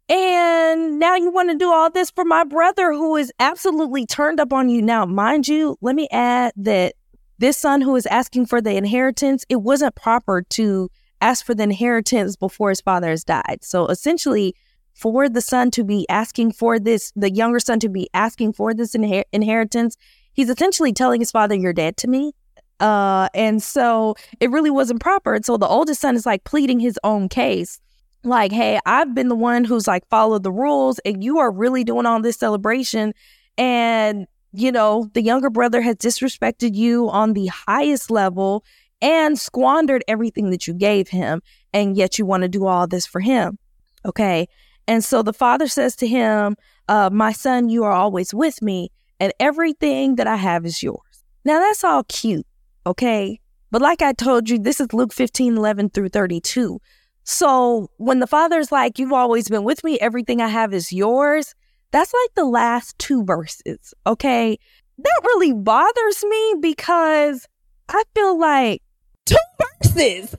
And 0.10 1.00
now 1.00 1.15
you 1.15 1.31
want 1.31 1.50
to 1.50 1.57
do 1.57 1.72
all 1.72 1.89
this 1.89 2.12
for 2.12 2.25
my 2.25 2.43
brother 2.43 2.91
who 2.91 3.15
is 3.15 3.31
absolutely 3.39 4.05
turned 4.05 4.39
up 4.39 4.51
on 4.51 4.69
you. 4.69 4.81
Now, 4.81 5.05
mind 5.05 5.48
you, 5.48 5.77
let 5.81 5.95
me 5.95 6.07
add 6.12 6.53
that 6.57 6.95
this 7.39 7.57
son 7.57 7.81
who 7.81 7.95
is 7.95 8.05
asking 8.07 8.48
for 8.48 8.62
the 8.62 8.75
inheritance, 8.75 9.45
it 9.50 9.57
wasn't 9.57 9.95
proper 9.95 10.43
to 10.50 10.89
ask 11.22 11.45
for 11.45 11.55
the 11.55 11.63
inheritance 11.63 12.36
before 12.36 12.69
his 12.69 12.81
father 12.81 13.10
has 13.10 13.24
died. 13.24 13.60
So 13.62 13.88
essentially, 13.88 14.55
for 14.93 15.27
the 15.27 15.41
son 15.41 15.72
to 15.72 15.83
be 15.83 16.07
asking 16.10 16.51
for 16.51 16.79
this, 16.79 17.12
the 17.15 17.31
younger 17.31 17.60
son 17.60 17.79
to 17.79 17.89
be 17.89 18.10
asking 18.13 18.53
for 18.53 18.74
this 18.74 18.95
inher- 18.95 19.24
inheritance, 19.31 19.98
he's 20.33 20.50
essentially 20.50 20.93
telling 20.93 21.22
his 21.22 21.31
father, 21.31 21.55
You're 21.55 21.74
dead 21.74 21.98
to 21.98 22.07
me. 22.07 22.33
Uh, 22.79 23.29
and 23.33 23.63
so 23.63 24.15
it 24.39 24.51
really 24.51 24.69
wasn't 24.69 25.00
proper. 25.00 25.36
And 25.36 25.45
so 25.45 25.57
the 25.57 25.67
oldest 25.67 26.01
son 26.01 26.15
is 26.15 26.25
like 26.25 26.43
pleading 26.43 26.79
his 26.79 27.00
own 27.03 27.29
case. 27.29 27.79
Like, 28.24 28.51
hey, 28.51 28.80
I've 28.86 29.13
been 29.13 29.27
the 29.27 29.36
one 29.36 29.65
who's 29.65 29.88
like 29.88 30.08
followed 30.10 30.44
the 30.44 30.51
rules, 30.51 31.00
and 31.00 31.24
you 31.24 31.39
are 31.39 31.51
really 31.51 31.84
doing 31.84 32.06
all 32.06 32.22
this 32.22 32.38
celebration. 32.38 33.13
And 33.58 34.27
you 34.53 34.72
know, 34.72 35.10
the 35.13 35.22
younger 35.22 35.50
brother 35.50 35.82
has 35.82 35.96
disrespected 35.96 36.75
you 36.75 37.10
on 37.10 37.34
the 37.34 37.48
highest 37.48 38.12
level 38.12 38.63
and 39.01 39.38
squandered 39.38 40.03
everything 40.08 40.51
that 40.51 40.68
you 40.68 40.74
gave 40.74 41.10
him. 41.10 41.42
And 41.74 41.98
yet 41.98 42.20
you 42.20 42.25
want 42.25 42.44
to 42.44 42.50
do 42.50 42.68
all 42.68 42.88
this 42.88 43.06
for 43.06 43.20
him. 43.20 43.58
Okay. 44.06 44.48
And 44.88 45.03
so 45.03 45.24
the 45.24 45.34
father 45.34 45.68
says 45.68 45.96
to 45.98 46.08
him, 46.08 46.56
uh, 46.88 47.10
My 47.12 47.32
son, 47.32 47.70
you 47.70 47.84
are 47.84 47.92
always 47.92 48.34
with 48.34 48.62
me, 48.62 48.92
and 49.20 49.34
everything 49.39 50.15
that 50.15 50.27
I 50.27 50.36
have 50.36 50.65
is 50.65 50.84
yours. 50.84 51.24
Now 51.46 51.60
that's 51.60 51.84
all 51.84 52.03
cute. 52.03 52.46
Okay. 52.86 53.39
But 53.72 53.82
like 53.82 54.03
I 54.03 54.13
told 54.13 54.50
you, 54.50 54.60
this 54.60 54.80
is 54.80 54.94
Luke 54.94 55.13
15, 55.13 55.58
11 55.58 55.89
through 55.89 56.10
32. 56.10 56.80
So 57.24 57.89
when 57.98 58.20
the 58.20 58.27
father's 58.27 58.72
like, 58.72 59.00
You've 59.00 59.13
always 59.13 59.50
been 59.50 59.63
with 59.63 59.84
me, 59.84 60.00
everything 60.00 60.42
I 60.42 60.48
have 60.48 60.74
is 60.74 60.92
yours, 60.92 61.56
that's 61.92 62.13
like 62.13 62.34
the 62.36 62.46
last 62.46 62.98
two 63.00 63.24
verses. 63.24 63.94
Okay. 64.06 64.58
That 64.98 65.22
really 65.24 65.53
bothers 65.53 66.24
me 66.24 66.56
because 66.60 67.48
I 67.89 68.03
feel 68.13 68.38
like 68.39 68.82
two 69.25 69.36
verses. 69.84 70.36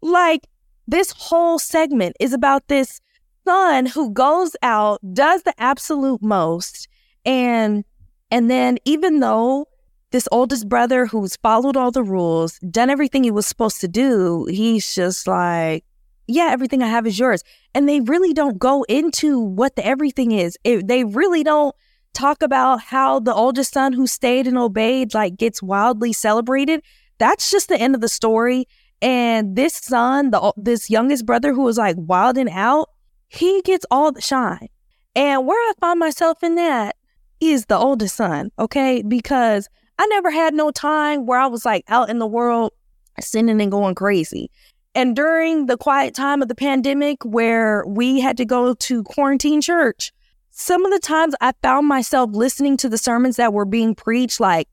like 0.00 0.46
this 0.86 1.12
whole 1.12 1.58
segment 1.58 2.16
is 2.20 2.32
about 2.32 2.68
this 2.68 3.00
son 3.46 3.86
who 3.86 4.10
goes 4.10 4.56
out, 4.62 5.00
does 5.12 5.42
the 5.42 5.54
absolute 5.58 6.22
most, 6.22 6.88
and 7.24 7.84
and 8.30 8.50
then 8.50 8.78
even 8.84 9.20
though 9.20 9.66
this 10.10 10.28
oldest 10.32 10.68
brother 10.68 11.06
who's 11.06 11.36
followed 11.36 11.76
all 11.76 11.90
the 11.90 12.02
rules, 12.02 12.58
done 12.70 12.90
everything 12.90 13.24
he 13.24 13.30
was 13.30 13.46
supposed 13.46 13.80
to 13.80 13.88
do, 13.88 14.46
he's 14.50 14.94
just 14.94 15.26
like, 15.26 15.84
yeah, 16.26 16.48
everything 16.50 16.82
I 16.82 16.88
have 16.88 17.06
is 17.06 17.18
yours. 17.18 17.42
And 17.74 17.88
they 17.88 18.00
really 18.00 18.32
don't 18.32 18.58
go 18.58 18.84
into 18.84 19.40
what 19.40 19.76
the 19.76 19.84
everything 19.84 20.32
is. 20.32 20.56
It, 20.64 20.86
they 20.86 21.04
really 21.04 21.42
don't 21.42 21.74
talk 22.14 22.42
about 22.42 22.80
how 22.80 23.20
the 23.20 23.34
oldest 23.34 23.72
son 23.72 23.92
who 23.92 24.06
stayed 24.06 24.46
and 24.46 24.58
obeyed 24.58 25.14
like 25.14 25.36
gets 25.36 25.62
wildly 25.62 26.12
celebrated. 26.12 26.82
That's 27.18 27.50
just 27.50 27.68
the 27.68 27.80
end 27.80 27.94
of 27.94 28.00
the 28.00 28.08
story. 28.08 28.66
And 29.00 29.56
this 29.56 29.74
son, 29.74 30.30
the 30.30 30.52
this 30.56 30.90
youngest 30.90 31.24
brother 31.24 31.54
who 31.54 31.62
was 31.62 31.78
like 31.78 31.96
wild 31.98 32.36
and 32.36 32.48
out, 32.48 32.90
he 33.28 33.62
gets 33.62 33.86
all 33.90 34.12
the 34.12 34.20
shine. 34.20 34.68
And 35.14 35.46
where 35.46 35.58
I 35.70 35.72
find 35.80 35.98
myself 35.98 36.42
in 36.42 36.56
that 36.56 36.96
is 37.40 37.66
the 37.66 37.76
oldest 37.76 38.16
son, 38.16 38.50
okay? 38.58 39.02
Because 39.06 39.68
I 39.98 40.06
never 40.06 40.30
had 40.30 40.54
no 40.54 40.70
time 40.70 41.26
where 41.26 41.38
I 41.38 41.46
was 41.46 41.64
like 41.64 41.84
out 41.88 42.08
in 42.08 42.18
the 42.18 42.26
world 42.26 42.72
sinning 43.20 43.60
and 43.60 43.70
going 43.70 43.94
crazy. 43.94 44.50
And 44.94 45.14
during 45.14 45.66
the 45.66 45.76
quiet 45.76 46.14
time 46.14 46.42
of 46.42 46.48
the 46.48 46.54
pandemic 46.54 47.24
where 47.24 47.84
we 47.86 48.20
had 48.20 48.36
to 48.38 48.44
go 48.44 48.74
to 48.74 49.02
quarantine 49.04 49.60
church, 49.60 50.12
some 50.50 50.84
of 50.84 50.92
the 50.92 50.98
times 50.98 51.34
I 51.40 51.52
found 51.62 51.86
myself 51.86 52.30
listening 52.32 52.76
to 52.78 52.88
the 52.88 52.98
sermons 52.98 53.36
that 53.36 53.52
were 53.52 53.64
being 53.64 53.94
preached 53.94 54.40
like, 54.40 54.68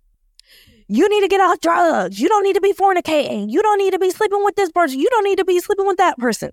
you 0.87 1.09
need 1.09 1.21
to 1.21 1.27
get 1.27 1.41
off 1.41 1.59
drugs. 1.59 2.19
You 2.19 2.29
don't 2.29 2.43
need 2.43 2.55
to 2.55 2.61
be 2.61 2.73
fornicating. 2.73 3.51
You 3.51 3.61
don't 3.61 3.79
need 3.79 3.93
to 3.93 3.99
be 3.99 4.11
sleeping 4.11 4.43
with 4.43 4.55
this 4.55 4.71
person. 4.71 4.99
You 4.99 5.09
don't 5.09 5.23
need 5.23 5.37
to 5.37 5.45
be 5.45 5.59
sleeping 5.59 5.87
with 5.87 5.97
that 5.97 6.17
person. 6.17 6.51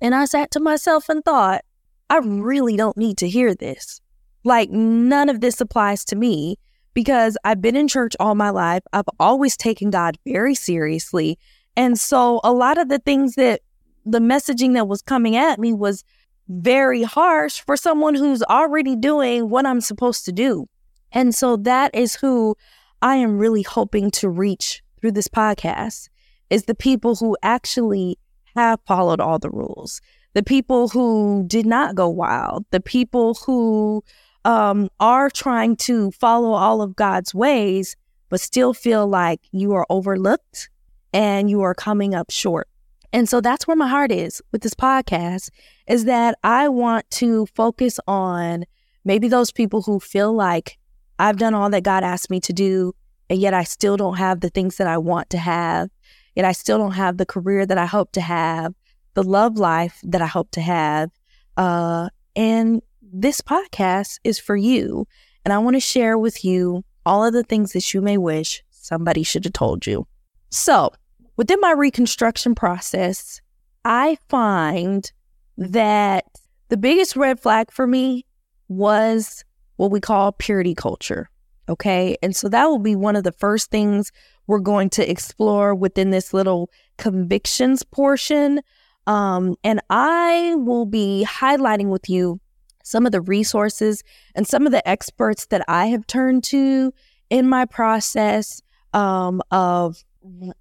And 0.00 0.14
I 0.14 0.24
sat 0.24 0.50
to 0.52 0.60
myself 0.60 1.08
and 1.08 1.24
thought, 1.24 1.64
I 2.08 2.18
really 2.18 2.76
don't 2.76 2.96
need 2.96 3.18
to 3.18 3.28
hear 3.28 3.54
this. 3.54 4.00
Like, 4.44 4.70
none 4.70 5.28
of 5.28 5.40
this 5.40 5.60
applies 5.60 6.04
to 6.06 6.16
me 6.16 6.58
because 6.94 7.36
I've 7.44 7.60
been 7.60 7.76
in 7.76 7.88
church 7.88 8.14
all 8.20 8.34
my 8.34 8.50
life. 8.50 8.82
I've 8.92 9.08
always 9.18 9.56
taken 9.56 9.90
God 9.90 10.18
very 10.26 10.54
seriously. 10.54 11.38
And 11.76 11.98
so 11.98 12.40
a 12.44 12.52
lot 12.52 12.78
of 12.78 12.88
the 12.88 12.98
things 12.98 13.34
that 13.36 13.60
the 14.04 14.20
messaging 14.20 14.74
that 14.74 14.88
was 14.88 15.02
coming 15.02 15.36
at 15.36 15.58
me 15.58 15.72
was 15.72 16.04
very 16.48 17.02
harsh 17.02 17.62
for 17.64 17.76
someone 17.76 18.14
who's 18.14 18.42
already 18.42 18.96
doing 18.96 19.48
what 19.48 19.66
I'm 19.66 19.80
supposed 19.80 20.24
to 20.26 20.32
do. 20.32 20.66
And 21.12 21.34
so 21.34 21.56
that 21.58 21.94
is 21.94 22.14
who 22.14 22.56
I 23.00 23.16
am 23.16 23.38
really 23.38 23.62
hoping 23.62 24.10
to 24.12 24.28
reach 24.28 24.82
through 25.00 25.12
this 25.12 25.28
podcast 25.28 26.08
is 26.50 26.64
the 26.64 26.74
people 26.74 27.16
who 27.16 27.36
actually 27.42 28.18
have 28.54 28.80
followed 28.86 29.20
all 29.20 29.38
the 29.38 29.50
rules, 29.50 30.00
the 30.34 30.42
people 30.42 30.88
who 30.88 31.44
did 31.46 31.66
not 31.66 31.94
go 31.94 32.08
wild, 32.08 32.64
the 32.70 32.80
people 32.80 33.34
who 33.34 34.02
um, 34.44 34.88
are 35.00 35.30
trying 35.30 35.76
to 35.76 36.10
follow 36.12 36.52
all 36.52 36.82
of 36.82 36.96
God's 36.96 37.34
ways, 37.34 37.96
but 38.28 38.40
still 38.40 38.74
feel 38.74 39.06
like 39.06 39.40
you 39.52 39.72
are 39.72 39.86
overlooked 39.90 40.70
and 41.12 41.50
you 41.50 41.62
are 41.62 41.74
coming 41.74 42.14
up 42.14 42.30
short. 42.30 42.68
And 43.12 43.28
so 43.28 43.40
that's 43.40 43.66
where 43.66 43.76
my 43.76 43.88
heart 43.88 44.10
is 44.10 44.40
with 44.52 44.62
this 44.62 44.74
podcast 44.74 45.50
is 45.86 46.06
that 46.06 46.38
I 46.42 46.68
want 46.68 47.08
to 47.12 47.46
focus 47.54 48.00
on 48.06 48.64
maybe 49.04 49.28
those 49.28 49.52
people 49.52 49.82
who 49.82 50.00
feel 50.00 50.32
like 50.32 50.78
I've 51.18 51.36
done 51.36 51.54
all 51.54 51.68
that 51.70 51.82
God 51.82 52.04
asked 52.04 52.30
me 52.30 52.40
to 52.40 52.52
do, 52.52 52.94
and 53.28 53.38
yet 53.38 53.54
I 53.54 53.64
still 53.64 53.96
don't 53.96 54.16
have 54.16 54.40
the 54.40 54.48
things 54.48 54.76
that 54.78 54.86
I 54.86 54.98
want 54.98 55.30
to 55.30 55.38
have. 55.38 55.90
Yet 56.34 56.46
I 56.46 56.52
still 56.52 56.78
don't 56.78 56.92
have 56.92 57.18
the 57.18 57.26
career 57.26 57.66
that 57.66 57.76
I 57.76 57.84
hope 57.84 58.12
to 58.12 58.22
have, 58.22 58.74
the 59.14 59.22
love 59.22 59.58
life 59.58 60.00
that 60.04 60.22
I 60.22 60.26
hope 60.26 60.50
to 60.52 60.62
have. 60.62 61.10
Uh, 61.58 62.08
and 62.34 62.80
this 63.12 63.40
podcast 63.42 64.18
is 64.24 64.38
for 64.38 64.56
you. 64.56 65.06
And 65.44 65.52
I 65.52 65.58
want 65.58 65.76
to 65.76 65.80
share 65.80 66.18
with 66.18 66.44
you 66.44 66.82
all 67.04 67.24
of 67.24 67.32
the 67.32 67.42
things 67.42 67.72
that 67.72 67.92
you 67.92 68.00
may 68.00 68.16
wish 68.16 68.62
somebody 68.70 69.22
should 69.22 69.44
have 69.44 69.52
told 69.52 69.86
you. 69.86 70.06
So, 70.50 70.92
within 71.36 71.60
my 71.60 71.72
reconstruction 71.72 72.54
process, 72.54 73.40
I 73.84 74.16
find 74.28 75.10
that 75.58 76.24
the 76.68 76.76
biggest 76.76 77.16
red 77.16 77.38
flag 77.38 77.70
for 77.70 77.86
me 77.86 78.24
was 78.68 79.44
what 79.76 79.90
we 79.90 80.00
call 80.00 80.32
purity 80.32 80.74
culture. 80.74 81.28
Okay. 81.68 82.16
And 82.22 82.34
so 82.34 82.48
that 82.48 82.66
will 82.66 82.78
be 82.78 82.96
one 82.96 83.16
of 83.16 83.24
the 83.24 83.32
first 83.32 83.70
things 83.70 84.10
we're 84.46 84.58
going 84.58 84.90
to 84.90 85.10
explore 85.10 85.74
within 85.74 86.10
this 86.10 86.34
little 86.34 86.70
convictions 86.98 87.82
portion. 87.82 88.60
Um, 89.06 89.56
and 89.62 89.80
I 89.90 90.54
will 90.56 90.86
be 90.86 91.26
highlighting 91.28 91.88
with 91.88 92.08
you 92.08 92.40
some 92.82 93.06
of 93.06 93.12
the 93.12 93.20
resources 93.20 94.02
and 94.34 94.46
some 94.46 94.66
of 94.66 94.72
the 94.72 94.86
experts 94.88 95.46
that 95.46 95.64
I 95.68 95.86
have 95.86 96.06
turned 96.06 96.44
to 96.44 96.92
in 97.30 97.48
my 97.48 97.64
process 97.64 98.60
um, 98.92 99.42
of 99.50 100.04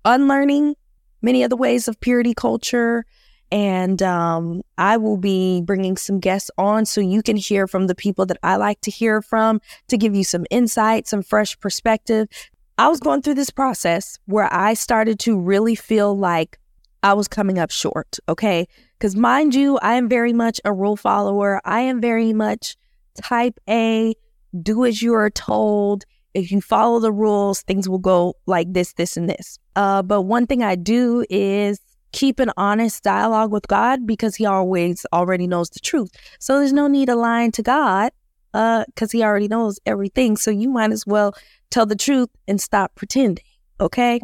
unlearning 0.05 0.75
many 1.21 1.43
of 1.43 1.49
the 1.49 1.57
ways 1.57 1.87
of 1.87 1.99
purity 1.99 2.33
culture. 2.33 3.05
And 3.51 4.01
um, 4.01 4.61
I 4.77 4.95
will 4.95 5.17
be 5.17 5.61
bringing 5.61 5.97
some 5.97 6.19
guests 6.19 6.49
on 6.57 6.85
so 6.85 7.01
you 7.01 7.21
can 7.21 7.35
hear 7.35 7.67
from 7.67 7.87
the 7.87 7.95
people 7.95 8.25
that 8.27 8.37
I 8.43 8.55
like 8.55 8.79
to 8.81 8.91
hear 8.91 9.21
from 9.21 9.59
to 9.89 9.97
give 9.97 10.15
you 10.15 10.23
some 10.23 10.45
insight, 10.49 11.07
some 11.07 11.21
fresh 11.21 11.59
perspective. 11.59 12.29
I 12.77 12.87
was 12.87 13.01
going 13.01 13.21
through 13.21 13.35
this 13.35 13.49
process 13.49 14.17
where 14.25 14.51
I 14.51 14.73
started 14.73 15.19
to 15.19 15.37
really 15.37 15.75
feel 15.75 16.17
like 16.17 16.57
I 17.03 17.13
was 17.13 17.27
coming 17.27 17.57
up 17.57 17.71
short. 17.71 18.17
Okay. 18.29 18.67
Because 18.97 19.15
mind 19.15 19.55
you, 19.55 19.77
I 19.79 19.95
am 19.95 20.07
very 20.07 20.33
much 20.33 20.61
a 20.63 20.73
rule 20.73 20.95
follower. 20.95 21.61
I 21.65 21.81
am 21.81 21.99
very 21.99 22.33
much 22.33 22.75
type 23.21 23.59
A, 23.69 24.13
do 24.61 24.85
as 24.85 25.01
you 25.01 25.13
are 25.13 25.29
told 25.29 26.05
if 26.33 26.51
you 26.51 26.61
follow 26.61 26.99
the 26.99 27.11
rules, 27.11 27.61
things 27.63 27.89
will 27.89 27.99
go 27.99 28.35
like 28.45 28.71
this, 28.71 28.93
this, 28.93 29.17
and 29.17 29.29
this. 29.29 29.57
Uh, 29.75 30.01
but 30.01 30.21
one 30.21 30.47
thing 30.47 30.63
I 30.63 30.75
do 30.75 31.25
is 31.29 31.79
keep 32.13 32.39
an 32.39 32.51
honest 32.57 33.03
dialogue 33.03 33.51
with 33.51 33.67
God 33.67 34.05
because 34.05 34.35
He 34.35 34.45
always 34.45 35.05
already 35.13 35.47
knows 35.47 35.69
the 35.69 35.79
truth. 35.79 36.11
So 36.39 36.59
there's 36.59 36.73
no 36.73 36.87
need 36.87 37.07
to 37.07 37.15
lie 37.15 37.49
to 37.49 37.61
God 37.61 38.11
because 38.53 39.13
uh, 39.13 39.17
He 39.17 39.23
already 39.23 39.47
knows 39.47 39.79
everything. 39.85 40.37
So 40.37 40.51
you 40.51 40.69
might 40.69 40.91
as 40.91 41.05
well 41.05 41.33
tell 41.69 41.85
the 41.85 41.95
truth 41.95 42.29
and 42.47 42.61
stop 42.61 42.95
pretending. 42.95 43.43
Okay. 43.79 44.21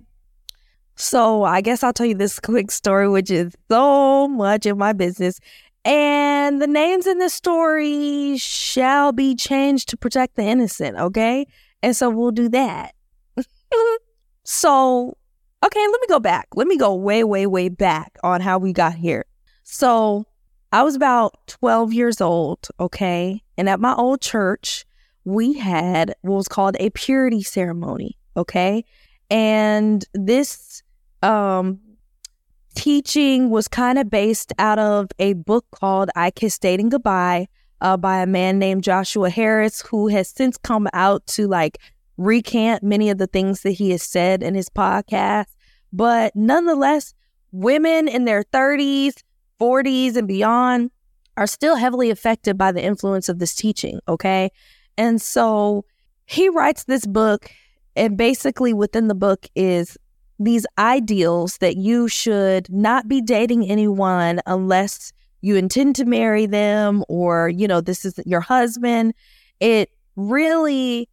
So 0.97 1.43
I 1.43 1.61
guess 1.61 1.83
I'll 1.83 1.93
tell 1.93 2.07
you 2.07 2.15
this 2.15 2.39
quick 2.39 2.71
story, 2.71 3.07
which 3.07 3.29
is 3.29 3.53
so 3.69 4.27
much 4.27 4.65
in 4.65 4.77
my 4.77 4.93
business. 4.93 5.39
And 5.85 6.61
the 6.61 6.67
names 6.67 7.07
in 7.07 7.19
the 7.19 7.29
story 7.29 8.37
shall 8.37 9.11
be 9.11 9.35
changed 9.35 9.89
to 9.89 9.97
protect 9.97 10.35
the 10.35 10.43
innocent. 10.43 10.97
Okay. 10.97 11.45
And 11.83 11.95
so 11.95 12.09
we'll 12.09 12.31
do 12.31 12.49
that. 12.49 12.93
so, 14.43 15.15
okay, 15.63 15.79
let 15.79 16.01
me 16.01 16.07
go 16.09 16.19
back. 16.19 16.47
Let 16.55 16.67
me 16.67 16.77
go 16.77 16.95
way, 16.95 17.23
way, 17.23 17.45
way 17.45 17.69
back 17.69 18.17
on 18.23 18.41
how 18.41 18.57
we 18.57 18.73
got 18.73 18.95
here. 18.95 19.25
So, 19.63 20.25
I 20.73 20.83
was 20.83 20.95
about 20.95 21.35
12 21.47 21.93
years 21.93 22.19
old, 22.19 22.67
okay? 22.79 23.41
And 23.57 23.69
at 23.69 23.79
my 23.79 23.93
old 23.93 24.19
church, 24.19 24.85
we 25.23 25.53
had 25.53 26.13
what 26.21 26.35
was 26.35 26.47
called 26.49 26.75
a 26.79 26.89
purity 26.89 27.41
ceremony, 27.41 28.17
okay? 28.35 28.83
And 29.29 30.03
this 30.13 30.83
um 31.23 31.79
teaching 32.75 33.49
was 33.49 33.67
kind 33.67 33.97
of 33.97 34.09
based 34.09 34.53
out 34.59 34.77
of 34.77 35.09
a 35.17 35.33
book 35.33 35.65
called 35.71 36.09
I 36.15 36.29
Kissed 36.29 36.61
Dating 36.61 36.89
Goodbye 36.89 37.47
uh, 37.81 37.97
by 37.97 38.19
a 38.21 38.27
man 38.27 38.59
named 38.59 38.83
Joshua 38.83 39.29
Harris, 39.29 39.81
who 39.81 40.07
has 40.07 40.29
since 40.29 40.57
come 40.57 40.87
out 40.93 41.25
to 41.27 41.47
like 41.47 41.79
recant 42.17 42.83
many 42.83 43.09
of 43.09 43.17
the 43.17 43.27
things 43.27 43.61
that 43.61 43.71
he 43.71 43.91
has 43.91 44.03
said 44.03 44.43
in 44.43 44.55
his 44.55 44.69
podcast. 44.69 45.47
But 45.91 46.35
nonetheless, 46.35 47.13
women 47.51 48.07
in 48.07 48.25
their 48.25 48.43
30s, 48.43 49.23
40s, 49.59 50.15
and 50.15 50.27
beyond 50.27 50.91
are 51.35 51.47
still 51.47 51.75
heavily 51.75 52.09
affected 52.09 52.57
by 52.57 52.71
the 52.71 52.83
influence 52.83 53.29
of 53.29 53.39
this 53.39 53.55
teaching. 53.55 53.99
Okay. 54.07 54.51
And 54.97 55.21
so 55.21 55.85
he 56.25 56.49
writes 56.49 56.83
this 56.83 57.05
book, 57.05 57.51
and 57.95 58.17
basically 58.17 58.73
within 58.73 59.07
the 59.07 59.15
book 59.15 59.47
is 59.55 59.97
these 60.39 60.65
ideals 60.77 61.57
that 61.57 61.77
you 61.77 62.07
should 62.07 62.71
not 62.71 63.07
be 63.07 63.21
dating 63.21 63.67
anyone 63.67 64.41
unless 64.45 65.11
you 65.41 65.55
intend 65.55 65.95
to 65.95 66.05
marry 66.05 66.45
them 66.45 67.03
or, 67.07 67.49
you 67.49 67.67
know, 67.67 67.81
this 67.81 68.05
is 68.05 68.19
your 68.25 68.41
husband. 68.41 69.13
It 69.59 69.89
really 70.15 71.09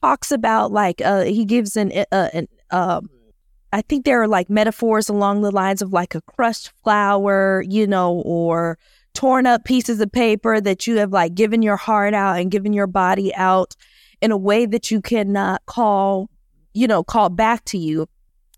talks 0.00 0.30
about 0.30 0.72
like 0.72 1.00
uh, 1.00 1.24
he 1.24 1.44
gives 1.44 1.76
an, 1.76 1.92
uh, 2.12 2.28
an 2.32 2.48
um, 2.70 3.08
I 3.72 3.82
think 3.82 4.04
there 4.04 4.22
are 4.22 4.28
like 4.28 4.48
metaphors 4.48 5.08
along 5.08 5.42
the 5.42 5.50
lines 5.50 5.82
of 5.82 5.92
like 5.92 6.14
a 6.14 6.20
crushed 6.22 6.72
flower, 6.82 7.62
you 7.68 7.86
know, 7.86 8.22
or 8.24 8.78
torn 9.14 9.46
up 9.46 9.64
pieces 9.64 10.00
of 10.00 10.12
paper 10.12 10.60
that 10.60 10.86
you 10.86 10.96
have 10.98 11.12
like 11.12 11.34
given 11.34 11.62
your 11.62 11.76
heart 11.76 12.14
out 12.14 12.38
and 12.38 12.50
given 12.50 12.72
your 12.72 12.86
body 12.86 13.34
out 13.34 13.74
in 14.20 14.30
a 14.30 14.36
way 14.36 14.66
that 14.66 14.90
you 14.90 15.00
cannot 15.00 15.64
call, 15.66 16.28
you 16.74 16.86
know, 16.86 17.02
call 17.02 17.28
back 17.28 17.64
to 17.66 17.78
you. 17.78 18.06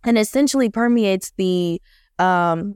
And 0.09 0.17
essentially 0.17 0.71
permeates 0.71 1.33
the 1.37 1.83
um, 2.19 2.75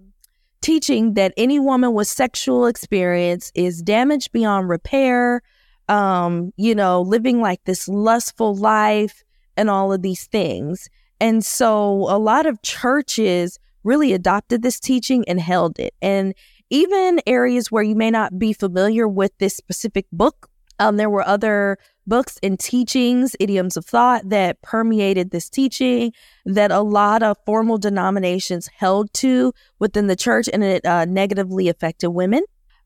teaching 0.60 1.14
that 1.14 1.32
any 1.38 1.58
woman 1.58 1.94
with 1.94 2.06
sexual 2.06 2.66
experience 2.66 3.50
is 3.54 3.80
damaged 3.80 4.32
beyond 4.32 4.68
repair, 4.68 5.40
um, 5.88 6.52
you 6.58 6.74
know, 6.74 7.00
living 7.00 7.40
like 7.40 7.64
this 7.64 7.88
lustful 7.88 8.54
life 8.54 9.24
and 9.56 9.70
all 9.70 9.94
of 9.94 10.02
these 10.02 10.26
things. 10.26 10.90
And 11.20 11.42
so 11.42 12.06
a 12.10 12.18
lot 12.18 12.44
of 12.44 12.60
churches 12.60 13.58
really 13.82 14.12
adopted 14.12 14.60
this 14.60 14.78
teaching 14.78 15.24
and 15.26 15.40
held 15.40 15.78
it. 15.78 15.94
And 16.02 16.34
even 16.68 17.22
areas 17.26 17.72
where 17.72 17.82
you 17.82 17.94
may 17.94 18.10
not 18.10 18.38
be 18.38 18.52
familiar 18.52 19.08
with 19.08 19.32
this 19.38 19.56
specific 19.56 20.04
book, 20.12 20.50
um, 20.82 20.96
there 20.96 21.10
were 21.10 21.26
other 21.26 21.78
books 22.06 22.38
and 22.42 22.58
teachings, 22.58 23.36
idioms 23.38 23.76
of 23.76 23.86
thought 23.86 24.28
that 24.28 24.60
permeated 24.62 25.30
this 25.30 25.48
teaching 25.48 26.12
that 26.44 26.70
a 26.70 26.80
lot 26.80 27.22
of 27.22 27.36
formal 27.46 27.78
denominations 27.78 28.68
held 28.76 29.12
to 29.14 29.52
within 29.78 30.08
the 30.08 30.16
church, 30.16 30.48
and 30.52 30.64
it 30.64 30.84
uh, 30.84 31.04
negatively 31.04 31.68
affected 31.68 32.10
women. 32.10 32.42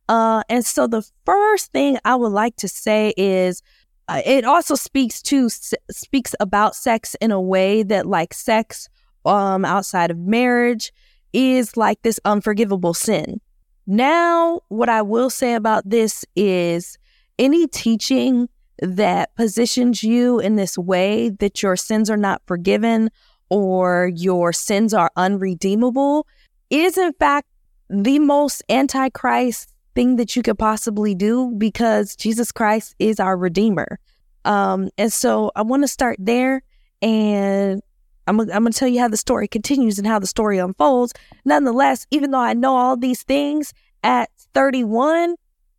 Uh, 0.09 0.43
and 0.49 0.65
so 0.65 0.87
the 0.87 1.03
first 1.25 1.73
thing 1.73 1.99
I 2.05 2.15
would 2.15 2.33
like 2.33 2.57
to 2.57 2.69
say 2.69 3.15
is 3.17 3.63
uh, 4.09 4.23
it 4.25 4.45
also 4.45 4.75
speaks 4.75 5.21
to 5.23 5.47
s- 5.47 5.75
speaks 5.91 6.35
about 6.39 6.77
sex 6.77 7.17
in 7.21 7.31
a 7.31 7.41
way 7.41 7.83
that 7.83 8.07
like 8.07 8.33
sex 8.35 8.89
um 9.25 9.65
outside 9.65 10.13
of 10.13 10.19
marriage 10.19 10.93
is 11.33 11.77
like 11.77 12.03
this 12.03 12.21
unforgivable 12.25 12.95
sin. 12.95 13.41
Now, 13.87 14.61
what 14.69 14.89
I 14.89 15.03
will 15.03 15.31
say 15.31 15.55
about 15.55 15.89
this 15.89 16.25
is 16.37 16.99
any 17.39 17.67
teaching 17.67 18.49
that 18.81 19.35
positions 19.37 20.03
you 20.03 20.39
in 20.39 20.57
this 20.57 20.77
way 20.77 21.31
that 21.31 21.63
your 21.63 21.77
sins 21.77 22.11
are 22.11 22.17
not 22.17 22.43
forgiven 22.47 23.11
or 23.49 24.11
your 24.15 24.53
sins 24.53 24.93
are 24.93 25.11
unredeemable 25.17 26.27
is 26.71 26.99
in 26.99 27.13
fact 27.15 27.49
the 27.89 28.19
most 28.19 28.63
antichrist 28.69 29.73
thing 29.95 30.17
that 30.17 30.37
you 30.37 30.43
could 30.43 30.59
possibly 30.59 31.15
do 31.15 31.53
because 31.57 32.17
Jesus 32.17 32.53
Christ 32.53 32.95
is 32.99 33.19
our 33.19 33.37
Redeemer. 33.37 33.99
Um, 34.45 34.91
and 34.99 35.13
so 35.13 35.51
I 35.57 35.63
want 35.63 35.83
to 35.85 35.89
start 35.89 36.17
there 36.21 36.63
and 37.01 37.83
I'm, 38.27 38.41
I'm 38.41 38.47
going 38.47 38.73
to 38.73 38.79
tell 38.79 38.89
you 38.89 39.01
how 39.01 39.09
the 39.09 39.17
story 39.17 39.49
continues 39.49 39.99
and 39.99 40.07
how 40.07 40.19
the 40.19 40.27
story 40.27 40.59
unfolds. 40.59 41.13
Nonetheless, 41.45 42.07
even 42.11 42.33
though 42.33 42.41
I 42.41 42.55
know 42.55 42.77
all 42.77 42.97
these 42.97 43.23
things 43.23 43.73
at 44.03 44.31
31, 44.55 45.37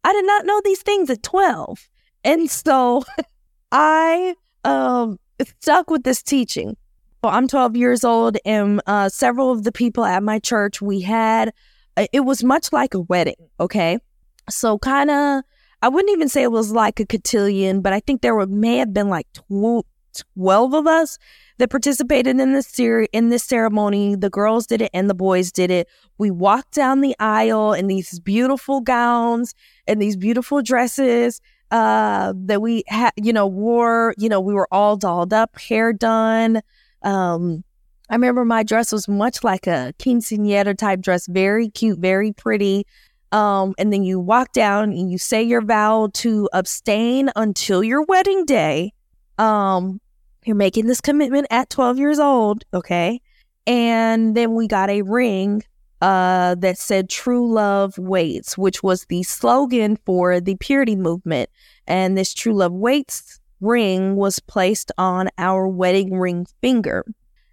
I 0.07 0.13
did 0.13 0.25
not 0.25 0.45
know 0.45 0.61
these 0.63 0.81
things 0.81 1.09
at 1.09 1.21
12. 1.21 1.89
And 2.23 2.49
so 2.49 3.03
I 3.73 4.35
um, 4.63 5.19
stuck 5.59 5.89
with 5.89 6.03
this 6.03 6.23
teaching. 6.23 6.77
Well, 7.21 7.33
I'm 7.33 7.49
12 7.49 7.75
years 7.75 8.05
old, 8.05 8.37
and 8.45 8.81
uh, 8.87 9.09
several 9.09 9.51
of 9.51 9.65
the 9.65 9.71
people 9.73 10.05
at 10.05 10.23
my 10.23 10.39
church, 10.39 10.81
we 10.81 11.01
had, 11.01 11.51
uh, 11.97 12.07
it 12.13 12.21
was 12.21 12.41
much 12.41 12.71
like 12.71 12.93
a 12.93 13.01
wedding, 13.01 13.49
okay? 13.59 13.97
So 14.49 14.77
kind 14.77 15.11
of, 15.11 15.43
I 15.81 15.89
wouldn't 15.89 16.13
even 16.13 16.29
say 16.29 16.41
it 16.43 16.53
was 16.53 16.71
like 16.71 17.01
a 17.01 17.05
cotillion, 17.05 17.81
but 17.81 17.91
I 17.91 17.99
think 17.99 18.21
there 18.21 18.33
were, 18.33 18.47
may 18.47 18.77
have 18.77 18.93
been 18.93 19.09
like 19.09 19.27
tw- 19.33 19.85
12 20.35 20.73
of 20.73 20.87
us 20.87 21.17
that 21.57 21.69
participated 21.69 22.39
in 22.39 22.53
this 22.53 22.67
ser- 22.67 23.07
in 23.13 23.29
this 23.29 23.43
ceremony. 23.43 24.15
The 24.15 24.29
girls 24.29 24.67
did 24.67 24.81
it 24.81 24.91
and 24.93 25.09
the 25.09 25.15
boys 25.15 25.51
did 25.51 25.71
it. 25.71 25.87
We 26.17 26.31
walked 26.31 26.73
down 26.73 27.01
the 27.01 27.15
aisle 27.19 27.73
in 27.73 27.87
these 27.87 28.19
beautiful 28.19 28.81
gowns 28.81 29.53
and 29.87 30.01
these 30.01 30.15
beautiful 30.15 30.61
dresses 30.61 31.41
uh, 31.71 32.33
that 32.35 32.61
we 32.61 32.83
had, 32.87 33.11
you 33.17 33.33
know, 33.33 33.47
wore. 33.47 34.13
You 34.17 34.29
know, 34.29 34.39
we 34.39 34.53
were 34.53 34.67
all 34.71 34.97
dolled 34.97 35.33
up, 35.33 35.59
hair 35.59 35.93
done. 35.93 36.61
Um, 37.03 37.63
I 38.09 38.15
remember 38.15 38.45
my 38.45 38.63
dress 38.63 38.91
was 38.91 39.07
much 39.07 39.43
like 39.43 39.67
a 39.67 39.93
quinceanera 39.99 40.77
type 40.77 41.01
dress, 41.01 41.27
very 41.27 41.69
cute, 41.69 41.99
very 41.99 42.31
pretty. 42.31 42.85
Um, 43.31 43.73
and 43.77 43.91
then 43.91 44.03
you 44.03 44.19
walk 44.19 44.53
down 44.53 44.91
and 44.91 45.11
you 45.11 45.17
say 45.17 45.43
your 45.43 45.61
vow 45.61 46.09
to 46.15 46.49
abstain 46.53 47.29
until 47.35 47.83
your 47.83 48.03
wedding 48.03 48.45
day. 48.45 48.93
Um, 49.37 49.99
you're 50.47 50.55
making 50.55 50.87
this 50.87 51.01
commitment 51.01 51.47
at 51.49 51.69
12 51.69 51.99
years 51.99 52.19
old, 52.19 52.63
okay? 52.73 53.21
And 53.65 54.35
then 54.35 54.55
we 54.55 54.67
got 54.67 54.89
a 54.89 55.01
ring 55.01 55.63
uh, 56.01 56.55
that 56.55 56.77
said 56.77 57.09
True 57.09 57.51
Love 57.51 57.97
Waits, 57.97 58.57
which 58.57 58.81
was 58.81 59.05
the 59.05 59.23
slogan 59.23 59.97
for 60.05 60.39
the 60.39 60.55
purity 60.55 60.95
movement. 60.95 61.49
And 61.85 62.17
this 62.17 62.33
True 62.33 62.53
Love 62.53 62.71
Waits 62.71 63.39
ring 63.59 64.15
was 64.15 64.39
placed 64.39 64.91
on 64.97 65.29
our 65.37 65.67
wedding 65.67 66.17
ring 66.17 66.45
finger. 66.61 67.03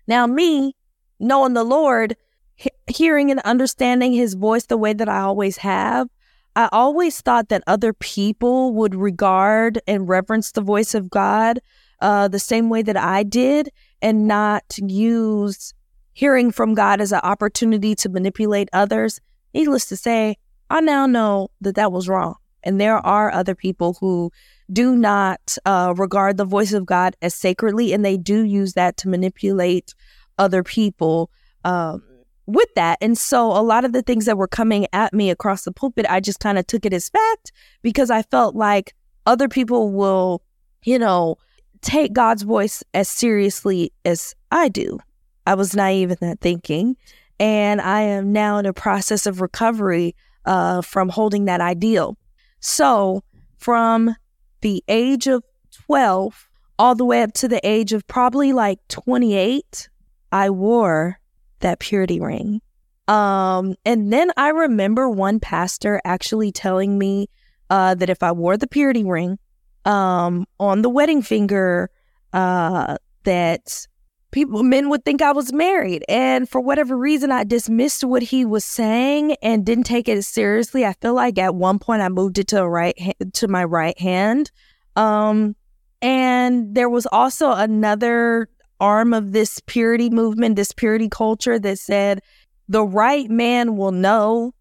Now, 0.07 0.27
me, 0.27 0.77
knowing 1.19 1.55
the 1.55 1.65
Lord, 1.65 2.17
he- 2.55 2.71
hearing 2.87 3.31
and 3.31 3.41
understanding 3.41 4.13
his 4.13 4.35
voice 4.35 4.67
the 4.67 4.77
way 4.77 4.93
that 4.93 5.09
I 5.09 5.21
always 5.21 5.59
have, 5.59 6.09
I 6.55 6.69
always 6.71 7.21
thought 7.21 7.49
that 7.49 7.65
other 7.67 7.93
people 7.93 8.73
would 8.75 8.95
regard 8.95 9.81
and 9.89 10.09
reverence 10.09 10.53
the 10.53 10.61
voice 10.61 10.95
of 10.95 11.11
God 11.11 11.59
uh, 12.01 12.29
the 12.29 12.39
same 12.39 12.69
way 12.69 12.83
that 12.83 12.97
I 12.97 13.23
did 13.23 13.71
and 14.03 14.27
not 14.27 14.65
use 14.79 15.73
hearing 16.13 16.51
from 16.51 16.75
God 16.75 17.01
as 17.01 17.13
an 17.13 17.21
opportunity 17.23 17.95
to 17.97 18.09
manipulate 18.09 18.69
others. 18.73 19.21
Needless 19.53 19.87
to 19.87 19.97
say, 19.97 20.37
I 20.71 20.81
now 20.81 21.07
know 21.07 21.49
that 21.61 21.75
that 21.75 21.93
was 21.93 22.09
wrong. 22.09 22.37
And 22.63 22.81
there 22.81 22.97
are 22.99 23.31
other 23.31 23.55
people 23.55 23.97
who 24.01 24.31
do 24.73 24.97
not 24.97 25.57
uh, 25.67 25.93
regard 25.97 26.37
the 26.37 26.45
voice 26.45 26.73
of 26.73 26.87
God 26.87 27.15
as 27.21 27.35
sacredly, 27.35 27.93
and 27.93 28.05
they 28.05 28.17
do 28.17 28.43
use 28.43 28.73
that 28.73 28.97
to 28.99 29.09
manipulate 29.09 29.95
other 30.39 30.63
people 30.63 31.31
um, 31.65 32.03
with 32.47 32.69
that. 32.75 32.99
And 33.03 33.19
so, 33.19 33.53
a 33.53 33.61
lot 33.61 33.85
of 33.85 33.93
the 33.93 34.03
things 34.03 34.25
that 34.25 34.39
were 34.39 34.49
coming 34.49 34.87
at 34.93 35.13
me 35.13 35.31
across 35.31 35.65
the 35.65 35.73
pulpit, 35.73 36.07
I 36.09 36.21
just 36.21 36.41
kind 36.41 36.59
of 36.59 36.67
took 36.67 36.87
it 36.87 36.95
as 36.95 37.11
fact 37.11 37.53
because 37.83 38.11
I 38.11 38.23
felt 38.23 38.57
like 38.57 38.95
other 39.27 39.49
people 39.49 39.93
will, 39.93 40.43
you 40.85 40.99
know, 40.99 41.37
take 41.85 42.13
God's 42.13 42.43
voice 42.43 42.83
as 42.95 43.09
seriously 43.09 43.93
as 44.05 44.35
I 44.51 44.69
do. 44.69 44.99
I 45.47 45.55
was 45.55 45.77
naive 45.77 46.11
in 46.11 46.19
that 46.21 46.41
thinking. 46.41 46.97
And 47.39 47.81
I 47.81 48.03
am 48.03 48.33
now 48.33 48.59
in 48.59 48.67
a 48.67 48.73
process 48.73 49.27
of 49.27 49.41
recovery 49.41 50.15
uh, 50.45 50.83
from 50.83 51.09
holding 51.09 51.45
that 51.45 51.61
ideal. 51.61 52.17
So, 52.61 53.23
from 53.59 54.15
the 54.61 54.83
age 54.89 55.27
of 55.27 55.43
12 55.87 56.49
all 56.79 56.95
the 56.95 57.05
way 57.05 57.23
up 57.23 57.33
to 57.35 57.49
the 57.49 57.61
age 57.67 57.93
of 57.93 58.07
probably 58.07 58.53
like 58.53 58.79
28, 58.89 59.89
I 60.33 60.51
wore 60.51 61.19
that 61.61 61.81
purity 61.81 62.21
ring. 62.21 62.61
Um, 63.07 63.75
and 63.85 64.13
then 64.13 64.31
I 64.37 64.49
remember 64.49 65.09
one 65.09 65.41
pastor 65.41 66.01
actually 66.05 66.53
telling 66.53 66.99
me 66.99 67.29
uh, 67.71 67.95
that 67.97 68.11
if 68.11 68.23
I 68.23 68.33
wore 68.33 68.57
the 68.57 68.67
purity 68.67 69.05
ring 69.05 69.39
um, 69.85 70.47
on 70.59 70.83
the 70.83 70.91
wedding 70.91 71.23
finger, 71.23 71.91
uh, 72.33 72.97
that 73.25 73.87
people 74.31 74.65
men 74.65 74.89
would 74.91 75.05
think 75.05 75.23
I 75.23 75.33
was 75.33 75.53
married. 75.53 76.05
And 76.09 76.49
for 76.49 76.61
whatever 76.61 76.97
reason, 76.97 77.31
I 77.31 77.45
dismissed 77.45 78.03
what 78.05 78.23
he 78.23 78.45
was 78.45 78.65
saying 78.65 79.37
and 79.43 79.65
didn't 79.65 79.85
take 79.85 80.09
it 80.09 80.23
seriously. 80.25 80.85
I 80.85 80.95
feel 80.95 81.15
like 81.15 81.39
at 81.39 81.55
one 81.55 81.79
point 81.79 82.03
I 82.03 82.09
moved 82.09 82.39
it 82.39 82.49
to 82.49 82.69
right 82.69 83.01
ha- 83.01 83.13
to 83.35 83.49
my 83.49 83.65
right 83.65 83.99
hand. 83.99 84.51
Um, 84.97 85.55
and 86.03 86.75
there 86.75 86.91
was 86.91 87.07
also 87.07 87.53
another 87.53 88.49
arm 88.81 89.15
of 89.15 89.33
this 89.33 89.61
purity 89.67 90.11
movement, 90.11 90.57
this 90.57 90.73
purity 90.73 91.09
culture 91.09 91.59
that 91.59 91.79
said 91.79 92.21
the 92.69 92.85
right 92.85 93.31
man 93.31 93.77
will 93.77 93.93
know 93.93 94.53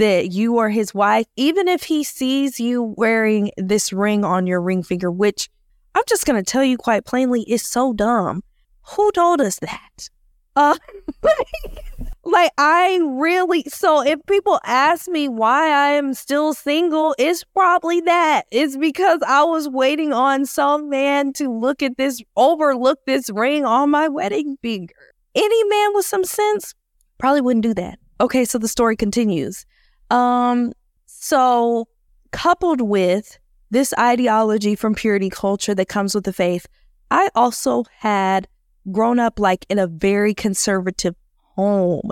that 0.00 0.32
you 0.32 0.56
are 0.56 0.70
his 0.70 0.94
wife, 0.94 1.26
even 1.36 1.68
if 1.68 1.82
he 1.82 2.02
sees 2.02 2.58
you 2.58 2.94
wearing 2.96 3.50
this 3.58 3.92
ring 3.92 4.24
on 4.24 4.46
your 4.46 4.62
ring 4.62 4.82
finger, 4.82 5.10
which 5.10 5.50
I'm 5.94 6.04
just 6.08 6.24
going 6.24 6.42
to 6.42 6.50
tell 6.50 6.64
you 6.64 6.78
quite 6.78 7.04
plainly 7.04 7.42
is 7.42 7.62
so 7.62 7.92
dumb. 7.92 8.42
Who 8.96 9.12
told 9.12 9.42
us 9.42 9.58
that? 9.58 10.08
Uh, 10.56 10.76
like 12.24 12.50
I 12.56 12.98
really 13.10 13.62
so 13.68 14.02
if 14.02 14.18
people 14.26 14.58
ask 14.64 15.06
me 15.06 15.28
why 15.28 15.66
I 15.66 15.90
am 15.90 16.14
still 16.14 16.54
single, 16.54 17.14
it's 17.18 17.44
probably 17.44 18.00
that. 18.00 18.46
It's 18.50 18.78
because 18.78 19.20
I 19.26 19.44
was 19.44 19.68
waiting 19.68 20.14
on 20.14 20.46
some 20.46 20.88
man 20.88 21.34
to 21.34 21.52
look 21.52 21.82
at 21.82 21.98
this 21.98 22.22
overlook 22.36 23.00
this 23.06 23.28
ring 23.28 23.66
on 23.66 23.90
my 23.90 24.08
wedding 24.08 24.56
finger. 24.62 24.94
Any 25.34 25.64
man 25.64 25.90
with 25.92 26.06
some 26.06 26.24
sense 26.24 26.74
probably 27.18 27.42
wouldn't 27.42 27.64
do 27.64 27.74
that. 27.74 27.98
Okay, 28.18 28.46
so 28.46 28.56
the 28.56 28.66
story 28.66 28.96
continues. 28.96 29.66
Um 30.10 30.72
so 31.06 31.88
coupled 32.32 32.80
with 32.80 33.38
this 33.70 33.94
ideology 33.98 34.74
from 34.74 34.94
purity 34.94 35.30
culture 35.30 35.74
that 35.74 35.88
comes 35.88 36.14
with 36.14 36.24
the 36.24 36.32
faith, 36.32 36.66
I 37.10 37.28
also 37.34 37.84
had 37.98 38.48
grown 38.90 39.18
up 39.18 39.38
like 39.38 39.66
in 39.68 39.78
a 39.78 39.86
very 39.86 40.34
conservative 40.34 41.14
home, 41.54 42.10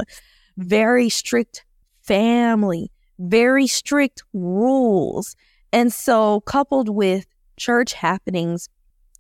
very 0.57 1.09
strict 1.09 1.65
family, 2.03 2.91
very 3.19 3.67
strict 3.67 4.23
rules. 4.33 5.37
And 5.73 5.93
so, 5.93 6.41
coupled 6.43 6.89
with 6.89 7.27
church 7.57 7.93
happenings, 7.93 8.69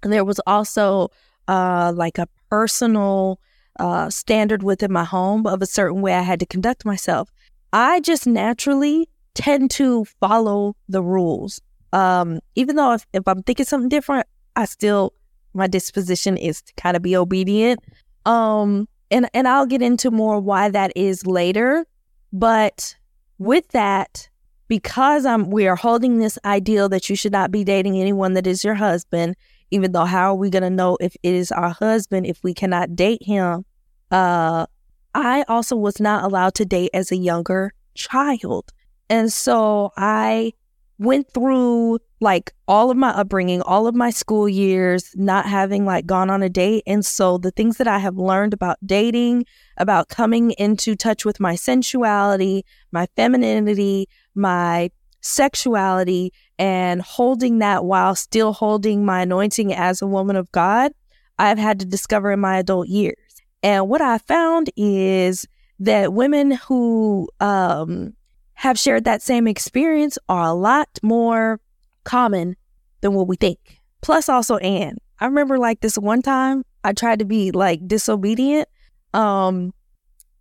there 0.02 0.24
was 0.24 0.40
also 0.46 1.10
uh, 1.48 1.92
like 1.94 2.18
a 2.18 2.28
personal 2.50 3.40
uh, 3.78 4.10
standard 4.10 4.62
within 4.62 4.92
my 4.92 5.04
home 5.04 5.46
of 5.46 5.62
a 5.62 5.66
certain 5.66 6.00
way 6.00 6.14
I 6.14 6.22
had 6.22 6.40
to 6.40 6.46
conduct 6.46 6.84
myself. 6.84 7.30
I 7.72 8.00
just 8.00 8.26
naturally 8.26 9.08
tend 9.34 9.70
to 9.72 10.04
follow 10.20 10.74
the 10.88 11.02
rules. 11.02 11.60
Um, 11.92 12.40
even 12.54 12.76
though 12.76 12.92
if, 12.92 13.06
if 13.12 13.26
I'm 13.26 13.42
thinking 13.42 13.66
something 13.66 13.88
different, 13.88 14.26
I 14.56 14.64
still 14.64 15.12
my 15.54 15.66
disposition 15.66 16.36
is 16.36 16.62
to 16.62 16.72
kind 16.74 16.96
of 16.96 17.02
be 17.02 17.16
obedient. 17.16 17.80
Um, 18.26 18.88
and 19.10 19.28
and 19.32 19.48
I'll 19.48 19.66
get 19.66 19.82
into 19.82 20.10
more 20.10 20.40
why 20.40 20.70
that 20.70 20.92
is 20.96 21.26
later. 21.26 21.86
But 22.32 22.94
with 23.38 23.68
that, 23.68 24.28
because 24.68 25.24
I'm 25.24 25.50
we 25.50 25.66
are 25.66 25.76
holding 25.76 26.18
this 26.18 26.38
ideal 26.44 26.88
that 26.90 27.08
you 27.08 27.16
should 27.16 27.32
not 27.32 27.50
be 27.50 27.64
dating 27.64 27.98
anyone 27.98 28.34
that 28.34 28.46
is 28.46 28.64
your 28.64 28.74
husband, 28.74 29.36
even 29.70 29.92
though 29.92 30.04
how 30.04 30.32
are 30.32 30.36
we 30.36 30.50
gonna 30.50 30.70
know 30.70 30.98
if 31.00 31.16
it 31.22 31.34
is 31.34 31.50
our 31.52 31.70
husband 31.70 32.26
if 32.26 32.42
we 32.42 32.52
cannot 32.54 32.96
date 32.96 33.22
him? 33.22 33.64
Uh 34.10 34.66
I 35.14 35.44
also 35.48 35.76
was 35.76 36.00
not 36.00 36.24
allowed 36.24 36.54
to 36.56 36.64
date 36.64 36.90
as 36.94 37.10
a 37.10 37.16
younger 37.16 37.72
child. 37.94 38.72
And 39.10 39.32
so 39.32 39.92
I 39.96 40.52
went 40.98 41.32
through 41.32 41.98
like 42.20 42.52
all 42.66 42.90
of 42.90 42.96
my 42.96 43.10
upbringing, 43.10 43.62
all 43.62 43.86
of 43.86 43.94
my 43.94 44.10
school 44.10 44.48
years, 44.48 45.12
not 45.14 45.46
having 45.46 45.84
like 45.84 46.06
gone 46.06 46.30
on 46.30 46.42
a 46.42 46.48
date. 46.48 46.82
And 46.86 47.06
so 47.06 47.38
the 47.38 47.52
things 47.52 47.76
that 47.76 47.86
I 47.86 47.98
have 47.98 48.16
learned 48.16 48.52
about 48.52 48.76
dating, 48.84 49.46
about 49.76 50.08
coming 50.08 50.50
into 50.52 50.96
touch 50.96 51.24
with 51.24 51.38
my 51.38 51.54
sensuality, 51.54 52.64
my 52.90 53.06
femininity, 53.14 54.08
my 54.34 54.90
sexuality, 55.20 56.32
and 56.58 57.00
holding 57.02 57.58
that 57.58 57.84
while 57.84 58.14
still 58.16 58.52
holding 58.52 59.04
my 59.04 59.22
anointing 59.22 59.72
as 59.72 60.02
a 60.02 60.06
woman 60.06 60.34
of 60.34 60.50
God, 60.50 60.92
I've 61.38 61.58
had 61.58 61.78
to 61.80 61.86
discover 61.86 62.32
in 62.32 62.40
my 62.40 62.58
adult 62.58 62.88
years. 62.88 63.27
And 63.62 63.88
what 63.88 64.00
I 64.00 64.18
found 64.18 64.70
is 64.76 65.46
that 65.80 66.12
women 66.12 66.52
who 66.52 67.28
um, 67.40 68.14
have 68.54 68.78
shared 68.78 69.04
that 69.04 69.22
same 69.22 69.46
experience 69.46 70.18
are 70.28 70.44
a 70.44 70.54
lot 70.54 70.88
more 71.02 71.60
common 72.04 72.56
than 73.00 73.14
what 73.14 73.28
we 73.28 73.36
think. 73.36 73.58
Plus, 74.00 74.28
also, 74.28 74.56
Anne, 74.58 74.98
I 75.20 75.26
remember 75.26 75.58
like 75.58 75.80
this 75.80 75.98
one 75.98 76.22
time 76.22 76.64
I 76.84 76.92
tried 76.92 77.18
to 77.18 77.24
be 77.24 77.50
like 77.50 77.86
disobedient. 77.86 78.68
Um, 79.14 79.72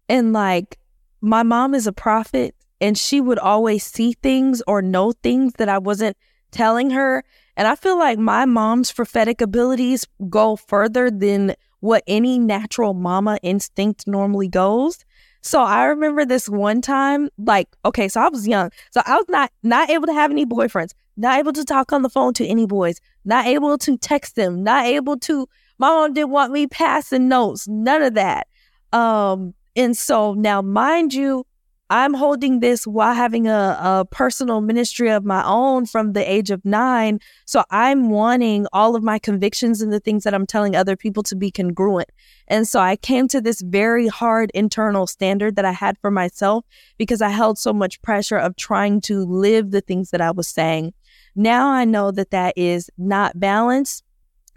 and 0.10 0.34
like 0.34 0.78
my 1.22 1.44
mom 1.44 1.74
is 1.74 1.88
a 1.88 1.94
prophet 1.94 2.56
and 2.80 2.98
she 2.98 3.20
would 3.22 3.40
always 3.40 3.84
see 3.84 4.14
things 4.14 4.62
or 4.68 4.82
know 4.82 5.12
things 5.24 5.54
that 5.58 5.70
I 5.70 5.78
wasn't 5.80 6.16
telling 6.52 6.92
her. 6.92 7.24
And 7.56 7.68
I 7.68 7.76
feel 7.76 7.98
like 7.98 8.20
my 8.20 8.46
mom's 8.46 8.92
prophetic 8.92 9.42
abilities 9.42 10.06
go 10.30 10.56
further 10.56 11.10
than 11.10 11.56
what 11.80 12.04
any 12.08 12.40
natural 12.40 12.94
mama 12.94 13.40
instinct 13.44 14.08
normally 14.08 14.48
goes. 14.48 15.06
So 15.42 15.62
I 15.62 15.86
remember 15.86 16.26
this 16.26 16.50
one 16.50 16.82
time, 16.82 17.30
like, 17.38 17.70
okay, 17.86 18.08
so 18.08 18.22
I 18.22 18.30
was 18.30 18.48
young. 18.48 18.72
So 18.92 19.02
I 19.06 19.16
was 19.16 19.26
not 19.30 19.52
not 19.64 19.90
able 19.90 20.08
to 20.08 20.14
have 20.14 20.32
any 20.32 20.46
boyfriends, 20.46 20.94
not 21.16 21.40
able 21.40 21.54
to 21.54 21.64
talk 21.64 21.94
on 21.94 22.02
the 22.02 22.10
phone 22.10 22.34
to 22.34 22.46
any 22.46 22.66
boys, 22.66 23.00
not 23.24 23.46
able 23.46 23.78
to 23.78 23.98
text 23.98 24.36
them, 24.36 24.64
not 24.64 24.86
able 24.86 25.18
to 25.20 25.48
my 25.80 25.90
mom 25.90 26.14
didn't 26.14 26.32
want 26.32 26.52
me 26.52 26.68
passing 26.68 27.30
notes, 27.30 27.68
none 27.68 28.02
of 28.02 28.16
that. 28.16 28.48
Um, 28.92 29.54
and 29.76 29.96
so 29.96 30.34
now 30.34 30.62
mind 30.62 31.14
you, 31.14 31.46
I'm 31.90 32.14
holding 32.14 32.60
this 32.60 32.86
while 32.86 33.14
having 33.14 33.48
a, 33.48 33.78
a 33.82 34.06
personal 34.12 34.60
ministry 34.60 35.10
of 35.10 35.24
my 35.24 35.44
own 35.46 35.86
from 35.86 36.14
the 36.14 36.30
age 36.30 36.52
of 36.52 36.66
nine. 36.66 37.20
So 37.46 37.64
I'm 37.70 38.10
wanting 38.10 38.68
all 38.74 38.96
of 38.96 39.04
my 39.04 39.20
convictions 39.20 39.82
and 39.82 39.94
the 39.94 40.02
things 40.02 40.24
that 40.24 40.34
I'm 40.34 40.46
telling 40.46 40.76
other 40.76 40.98
people 40.98 41.24
to 41.24 41.36
be 41.36 41.50
congruent. 41.50 42.10
And 42.50 42.68
so 42.68 42.80
I 42.82 42.98
came 42.98 43.30
to 43.30 43.40
this 43.40 43.62
very 43.62 44.08
hard 44.08 44.52
internal 44.54 45.08
standard 45.08 45.56
that 45.56 45.66
I 45.66 45.72
had 45.72 45.98
for 46.00 46.12
myself 46.12 46.66
because 46.98 47.22
I 47.22 47.30
held 47.30 47.58
so 47.58 47.72
much 47.72 48.02
pressure 48.02 48.38
of 48.38 48.58
trying 48.58 49.00
to 49.02 49.24
live 49.24 49.72
the 49.72 49.82
things 49.82 50.12
that 50.12 50.22
I 50.22 50.32
was 50.32 50.48
saying. 50.48 50.94
Now 51.36 51.70
I 51.70 51.86
know 51.86 52.12
that 52.12 52.32
that 52.32 52.54
is 52.58 52.90
not 52.98 53.40
balanced. 53.40 54.04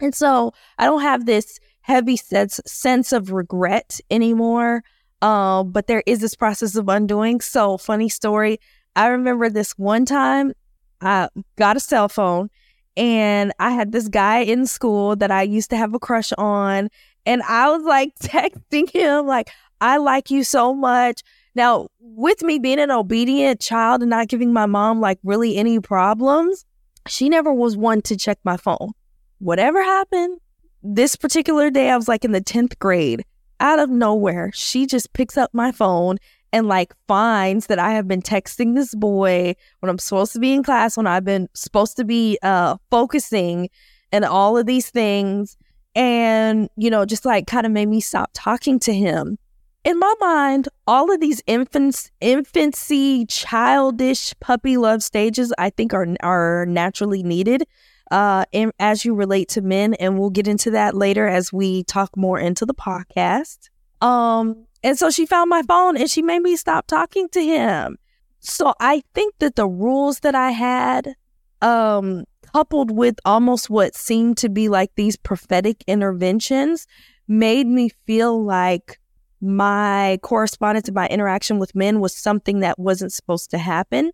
And 0.01 0.13
so 0.13 0.53
I 0.77 0.85
don't 0.85 1.01
have 1.01 1.25
this 1.25 1.59
heavy 1.81 2.17
sense, 2.17 2.59
sense 2.65 3.13
of 3.13 3.31
regret 3.31 3.99
anymore. 4.09 4.83
Um, 5.21 5.71
but 5.71 5.87
there 5.87 6.03
is 6.05 6.19
this 6.19 6.35
process 6.35 6.75
of 6.75 6.89
undoing. 6.89 7.41
So, 7.41 7.77
funny 7.77 8.09
story. 8.09 8.59
I 8.95 9.07
remember 9.07 9.49
this 9.49 9.71
one 9.77 10.05
time 10.05 10.53
I 11.01 11.29
got 11.55 11.77
a 11.77 11.79
cell 11.79 12.09
phone 12.09 12.49
and 12.97 13.53
I 13.59 13.71
had 13.71 13.91
this 13.91 14.07
guy 14.07 14.39
in 14.39 14.65
school 14.65 15.15
that 15.15 15.31
I 15.31 15.43
used 15.43 15.69
to 15.69 15.77
have 15.77 15.93
a 15.93 15.99
crush 15.99 16.31
on. 16.37 16.89
And 17.25 17.41
I 17.43 17.69
was 17.69 17.83
like 17.83 18.15
texting 18.21 18.89
him, 18.89 19.27
like, 19.27 19.49
I 19.79 19.97
like 19.97 20.29
you 20.29 20.43
so 20.43 20.73
much. 20.73 21.21
Now, 21.55 21.87
with 21.99 22.43
me 22.43 22.59
being 22.59 22.79
an 22.79 22.91
obedient 22.91 23.59
child 23.59 24.01
and 24.01 24.09
not 24.09 24.27
giving 24.27 24.53
my 24.53 24.65
mom 24.65 25.01
like 25.01 25.19
really 25.23 25.57
any 25.57 25.79
problems, 25.79 26.65
she 27.07 27.29
never 27.29 27.51
was 27.51 27.75
one 27.75 28.01
to 28.03 28.15
check 28.15 28.39
my 28.43 28.57
phone. 28.57 28.91
Whatever 29.39 29.83
happened, 29.83 30.39
this 30.83 31.15
particular 31.15 31.69
day, 31.69 31.89
I 31.89 31.97
was 31.97 32.07
like 32.07 32.23
in 32.23 32.31
the 32.31 32.41
10th 32.41 32.77
grade 32.79 33.25
out 33.61 33.79
of 33.79 33.89
nowhere, 33.89 34.51
she 34.53 34.85
just 34.85 35.13
picks 35.13 35.37
up 35.37 35.51
my 35.53 35.71
phone 35.71 36.17
and 36.51 36.67
like 36.67 36.93
finds 37.07 37.67
that 37.67 37.79
I 37.79 37.91
have 37.91 38.07
been 38.07 38.21
texting 38.21 38.75
this 38.75 38.93
boy 38.93 39.55
when 39.79 39.89
I'm 39.89 39.99
supposed 39.99 40.33
to 40.33 40.39
be 40.39 40.53
in 40.53 40.63
class, 40.63 40.97
when 40.97 41.07
I've 41.07 41.23
been 41.23 41.47
supposed 41.53 41.95
to 41.97 42.03
be 42.03 42.37
uh 42.41 42.75
focusing 42.89 43.69
and 44.11 44.25
all 44.25 44.57
of 44.57 44.65
these 44.65 44.89
things. 44.89 45.57
And, 45.95 46.69
you 46.77 46.89
know, 46.89 47.05
just 47.05 47.25
like 47.25 47.47
kind 47.47 47.65
of 47.65 47.71
made 47.71 47.87
me 47.87 48.01
stop 48.01 48.31
talking 48.33 48.79
to 48.79 48.93
him. 48.93 49.37
In 49.83 49.97
my 49.97 50.13
mind, 50.19 50.69
all 50.85 51.11
of 51.11 51.19
these 51.19 51.41
infants, 51.47 52.11
infancy, 52.21 53.25
childish 53.25 54.33
puppy 54.39 54.77
love 54.77 55.01
stages, 55.03 55.53
I 55.57 55.69
think 55.69 55.93
are 55.93 56.07
are 56.21 56.65
naturally 56.65 57.23
needed 57.23 57.65
uh, 58.11 58.45
in, 58.51 58.71
as 58.77 59.05
you 59.05 59.15
relate 59.15 59.47
to 59.49 59.61
men, 59.61 59.93
and 59.95 60.19
we'll 60.19 60.29
get 60.29 60.47
into 60.47 60.69
that 60.71 60.95
later 60.95 61.27
as 61.27 61.51
we 61.51 61.83
talk 61.85 62.15
more 62.15 62.37
into 62.37 62.65
the 62.65 62.73
podcast. 62.73 63.69
Um, 64.01 64.67
and 64.83 64.97
so 64.97 65.09
she 65.09 65.25
found 65.25 65.49
my 65.49 65.61
phone 65.63 65.95
and 65.95 66.09
she 66.09 66.21
made 66.21 66.41
me 66.41 66.55
stop 66.55 66.87
talking 66.87 67.29
to 67.29 67.43
him. 67.43 67.97
So 68.39 68.73
I 68.79 69.03
think 69.13 69.35
that 69.39 69.55
the 69.55 69.67
rules 69.67 70.19
that 70.21 70.35
I 70.35 70.51
had, 70.51 71.15
um, 71.61 72.25
coupled 72.53 72.91
with 72.91 73.15
almost 73.23 73.69
what 73.69 73.95
seemed 73.95 74.37
to 74.39 74.49
be 74.49 74.67
like 74.67 74.91
these 74.95 75.15
prophetic 75.15 75.83
interventions, 75.87 76.87
made 77.27 77.67
me 77.67 77.89
feel 78.05 78.43
like 78.43 78.99
my 79.39 80.19
correspondence 80.21 80.87
and 80.87 80.95
my 80.95 81.07
interaction 81.07 81.59
with 81.59 81.75
men 81.75 81.99
was 81.99 82.15
something 82.15 82.59
that 82.59 82.77
wasn't 82.77 83.13
supposed 83.13 83.51
to 83.51 83.57
happen. 83.57 84.11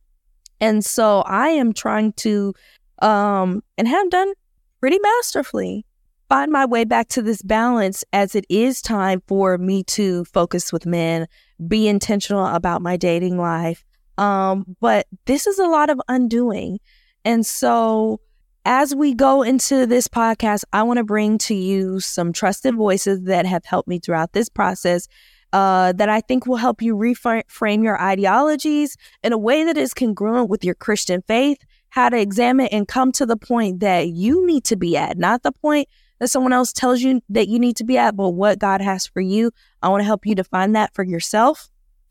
And 0.59 0.83
so 0.83 1.21
I 1.21 1.49
am 1.49 1.73
trying 1.73 2.13
to 2.13 2.53
um, 2.99 3.63
and 3.77 3.87
have 3.87 4.09
done 4.09 4.33
pretty 4.79 4.99
masterfully. 4.99 5.85
Find 6.29 6.51
my 6.51 6.65
way 6.65 6.83
back 6.83 7.07
to 7.09 7.21
this 7.21 7.41
balance 7.41 8.03
as 8.11 8.35
it 8.35 8.45
is 8.49 8.81
time 8.81 9.21
for 9.27 9.57
me 9.57 9.83
to 9.83 10.25
focus 10.25 10.73
with 10.73 10.85
men, 10.85 11.27
be 11.67 11.87
intentional 11.87 12.45
about 12.45 12.81
my 12.81 12.97
dating 12.97 13.37
life. 13.37 13.85
Um, 14.17 14.75
but 14.81 15.07
this 15.25 15.47
is 15.47 15.57
a 15.57 15.67
lot 15.67 15.89
of 15.89 16.01
undoing. 16.09 16.79
And 17.23 17.45
so, 17.45 18.19
as 18.65 18.93
we 18.93 19.13
go 19.13 19.41
into 19.43 19.85
this 19.85 20.09
podcast, 20.09 20.63
I 20.73 20.83
want 20.83 20.97
to 20.97 21.05
bring 21.05 21.37
to 21.39 21.55
you 21.55 22.01
some 22.01 22.33
trusted 22.33 22.75
voices 22.75 23.23
that 23.23 23.45
have 23.45 23.63
helped 23.63 23.87
me 23.87 23.99
throughout 23.99 24.33
this 24.33 24.49
process 24.49 25.07
uh, 25.53 25.93
that 25.93 26.09
I 26.09 26.19
think 26.19 26.45
will 26.45 26.57
help 26.57 26.81
you 26.81 26.95
reframe 26.95 27.83
your 27.83 28.01
ideologies 28.01 28.97
in 29.23 29.31
a 29.31 29.37
way 29.37 29.63
that 29.63 29.77
is 29.77 29.93
congruent 29.93 30.49
with 30.49 30.65
your 30.65 30.75
Christian 30.75 31.21
faith 31.21 31.59
how 31.97 32.09
to 32.09 32.19
examine 32.19 32.67
and 32.67 32.87
come 32.87 33.11
to 33.11 33.25
the 33.25 33.35
point 33.35 33.79
that 33.79 34.09
you 34.09 34.45
need 34.45 34.63
to 34.63 34.75
be 34.75 34.95
at, 34.95 35.17
not 35.17 35.41
the 35.41 35.51
point 35.51 35.89
that 36.19 36.27
someone 36.27 36.53
else 36.53 36.71
tells 36.71 37.01
you 37.01 37.19
that 37.27 37.47
you 37.47 37.57
need 37.57 37.75
to 37.75 37.83
be 37.83 37.97
at, 37.97 38.15
but 38.15 38.29
what 38.29 38.59
God 38.59 38.81
has 38.81 39.07
for 39.07 39.19
you. 39.19 39.49
I 39.81 39.89
want 39.89 40.01
to 40.01 40.05
help 40.05 40.23
you 40.23 40.35
define 40.35 40.73
that 40.73 40.93
for 40.93 41.03
yourself. 41.03 41.69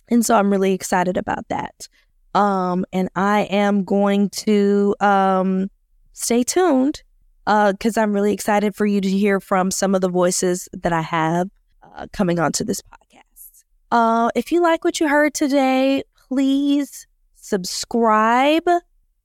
And 0.08 0.26
so 0.26 0.34
I'm 0.34 0.50
really 0.50 0.72
excited 0.72 1.16
about 1.16 1.46
that. 1.50 1.86
Um, 2.34 2.84
and 2.92 3.08
I 3.14 3.42
am 3.42 3.84
going 3.84 4.30
to 4.30 4.96
um, 4.98 5.70
stay 6.14 6.42
tuned 6.42 7.04
because 7.44 7.96
uh, 7.96 8.00
I'm 8.00 8.12
really 8.12 8.32
excited 8.32 8.74
for 8.74 8.86
you 8.86 9.00
to 9.00 9.08
hear 9.08 9.38
from 9.38 9.70
some 9.70 9.94
of 9.94 10.00
the 10.00 10.08
voices 10.08 10.68
that 10.72 10.92
I 10.92 11.02
have 11.02 11.48
uh, 11.84 12.08
coming 12.12 12.40
onto 12.40 12.64
this 12.64 12.82
podcast. 12.82 13.62
Uh, 13.92 14.30
if 14.34 14.50
you 14.50 14.60
like 14.60 14.82
what 14.82 14.98
you 14.98 15.06
heard 15.06 15.32
today, 15.32 16.02
please 16.28 17.06
subscribe. 17.36 18.68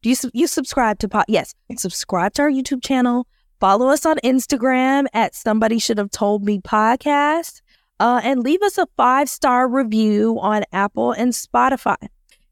Do 0.02 0.10
you 0.10 0.16
you 0.34 0.48
subscribe 0.48 0.98
to 1.00 1.08
pod? 1.08 1.26
Yes, 1.28 1.54
subscribe 1.78 2.34
to 2.34 2.44
our 2.44 2.52
YouTube 2.52 2.84
channel. 2.84 3.28
Follow 3.60 3.90
us 3.90 4.06
on 4.06 4.18
Instagram 4.24 5.06
at 5.14 5.36
Somebody 5.36 5.78
Should 5.78 6.00
Have 6.00 6.10
Told 6.10 6.44
Me 6.44 6.60
Podcast, 6.60 7.62
uh, 8.00 8.20
and 8.24 8.42
leave 8.42 8.64
us 8.64 8.80
a 8.80 8.88
five 8.98 9.30
star 9.30 9.68
review 9.68 10.40
on 10.42 10.64
Apple 10.72 11.12
and 11.12 11.34
Spotify. 11.34 11.98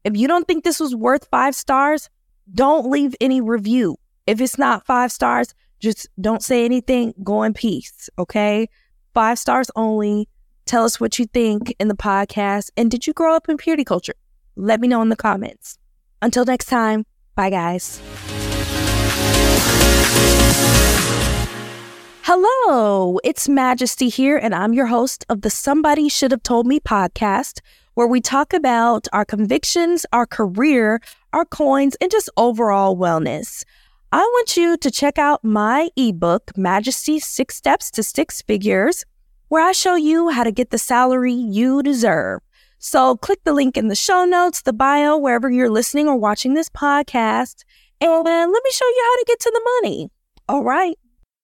If 0.04 0.16
you 0.16 0.28
don't 0.28 0.46
think 0.46 0.62
this 0.62 0.78
was 0.78 0.94
worth 0.94 1.26
five 1.30 1.56
stars, 1.56 2.08
don't 2.54 2.88
leave 2.88 3.16
any 3.20 3.40
review. 3.40 3.96
If 4.28 4.40
it's 4.40 4.56
not 4.56 4.86
five 4.86 5.10
stars, 5.10 5.52
just 5.80 6.08
don't 6.20 6.44
say 6.44 6.64
anything. 6.64 7.14
Go 7.24 7.42
in 7.42 7.52
peace. 7.52 8.08
Okay. 8.16 8.68
Five 9.12 9.40
stars 9.40 9.70
only. 9.74 10.28
Tell 10.66 10.84
us 10.84 11.00
what 11.00 11.18
you 11.18 11.26
think 11.26 11.74
in 11.80 11.88
the 11.88 11.96
podcast. 11.96 12.70
And 12.76 12.90
did 12.90 13.08
you 13.08 13.12
grow 13.12 13.34
up 13.34 13.48
in 13.48 13.56
purity 13.56 13.84
culture? 13.84 14.14
Let 14.54 14.80
me 14.80 14.86
know 14.86 15.02
in 15.02 15.08
the 15.08 15.16
comments. 15.16 15.78
Until 16.22 16.44
next 16.44 16.66
time, 16.66 17.06
bye 17.40 17.48
guys. 17.48 18.02
Hello, 22.22 23.18
it's 23.24 23.48
Majisty 23.48 24.12
here, 24.12 24.36
and 24.36 24.54
I'm 24.54 24.74
your 24.74 24.88
host 24.88 25.24
of 25.30 25.40
the 25.40 25.48
Somebody 25.48 26.10
Should 26.10 26.32
Have 26.32 26.42
Told 26.42 26.66
Me 26.66 26.80
podcast, 26.80 27.60
where 27.94 28.06
we 28.06 28.20
talk 28.20 28.52
about 28.52 29.08
our 29.14 29.24
convictions, 29.24 30.04
our 30.12 30.26
career, 30.26 31.00
our 31.32 31.46
coins, 31.46 31.96
and 31.98 32.10
just 32.10 32.28
overall 32.36 32.94
wellness. 32.94 33.64
I 34.12 34.20
want 34.20 34.58
you 34.58 34.76
to 34.76 34.90
check 34.90 35.18
out 35.18 35.42
my 35.42 35.88
ebook, 35.96 36.52
Majisty 36.58 37.22
Six 37.22 37.56
Steps 37.56 37.90
to 37.92 38.02
Six 38.02 38.42
Figures, 38.42 39.06
where 39.48 39.66
I 39.66 39.72
show 39.72 39.94
you 39.94 40.28
how 40.28 40.44
to 40.44 40.52
get 40.52 40.68
the 40.68 40.78
salary 40.78 41.32
you 41.32 41.82
deserve. 41.82 42.42
So 42.82 43.16
click 43.18 43.44
the 43.44 43.52
link 43.52 43.76
in 43.76 43.88
the 43.88 43.94
show 43.94 44.24
notes, 44.24 44.62
the 44.62 44.72
bio, 44.72 45.16
wherever 45.18 45.50
you're 45.50 45.68
listening 45.68 46.08
or 46.08 46.16
watching 46.16 46.54
this 46.54 46.70
podcast, 46.70 47.62
and 48.00 48.10
let 48.10 48.48
me 48.64 48.70
show 48.72 48.86
you 48.86 49.02
how 49.04 49.16
to 49.16 49.24
get 49.26 49.40
to 49.40 49.50
the 49.52 49.70
money. 49.82 50.08
All 50.48 50.64
right. 50.64 50.98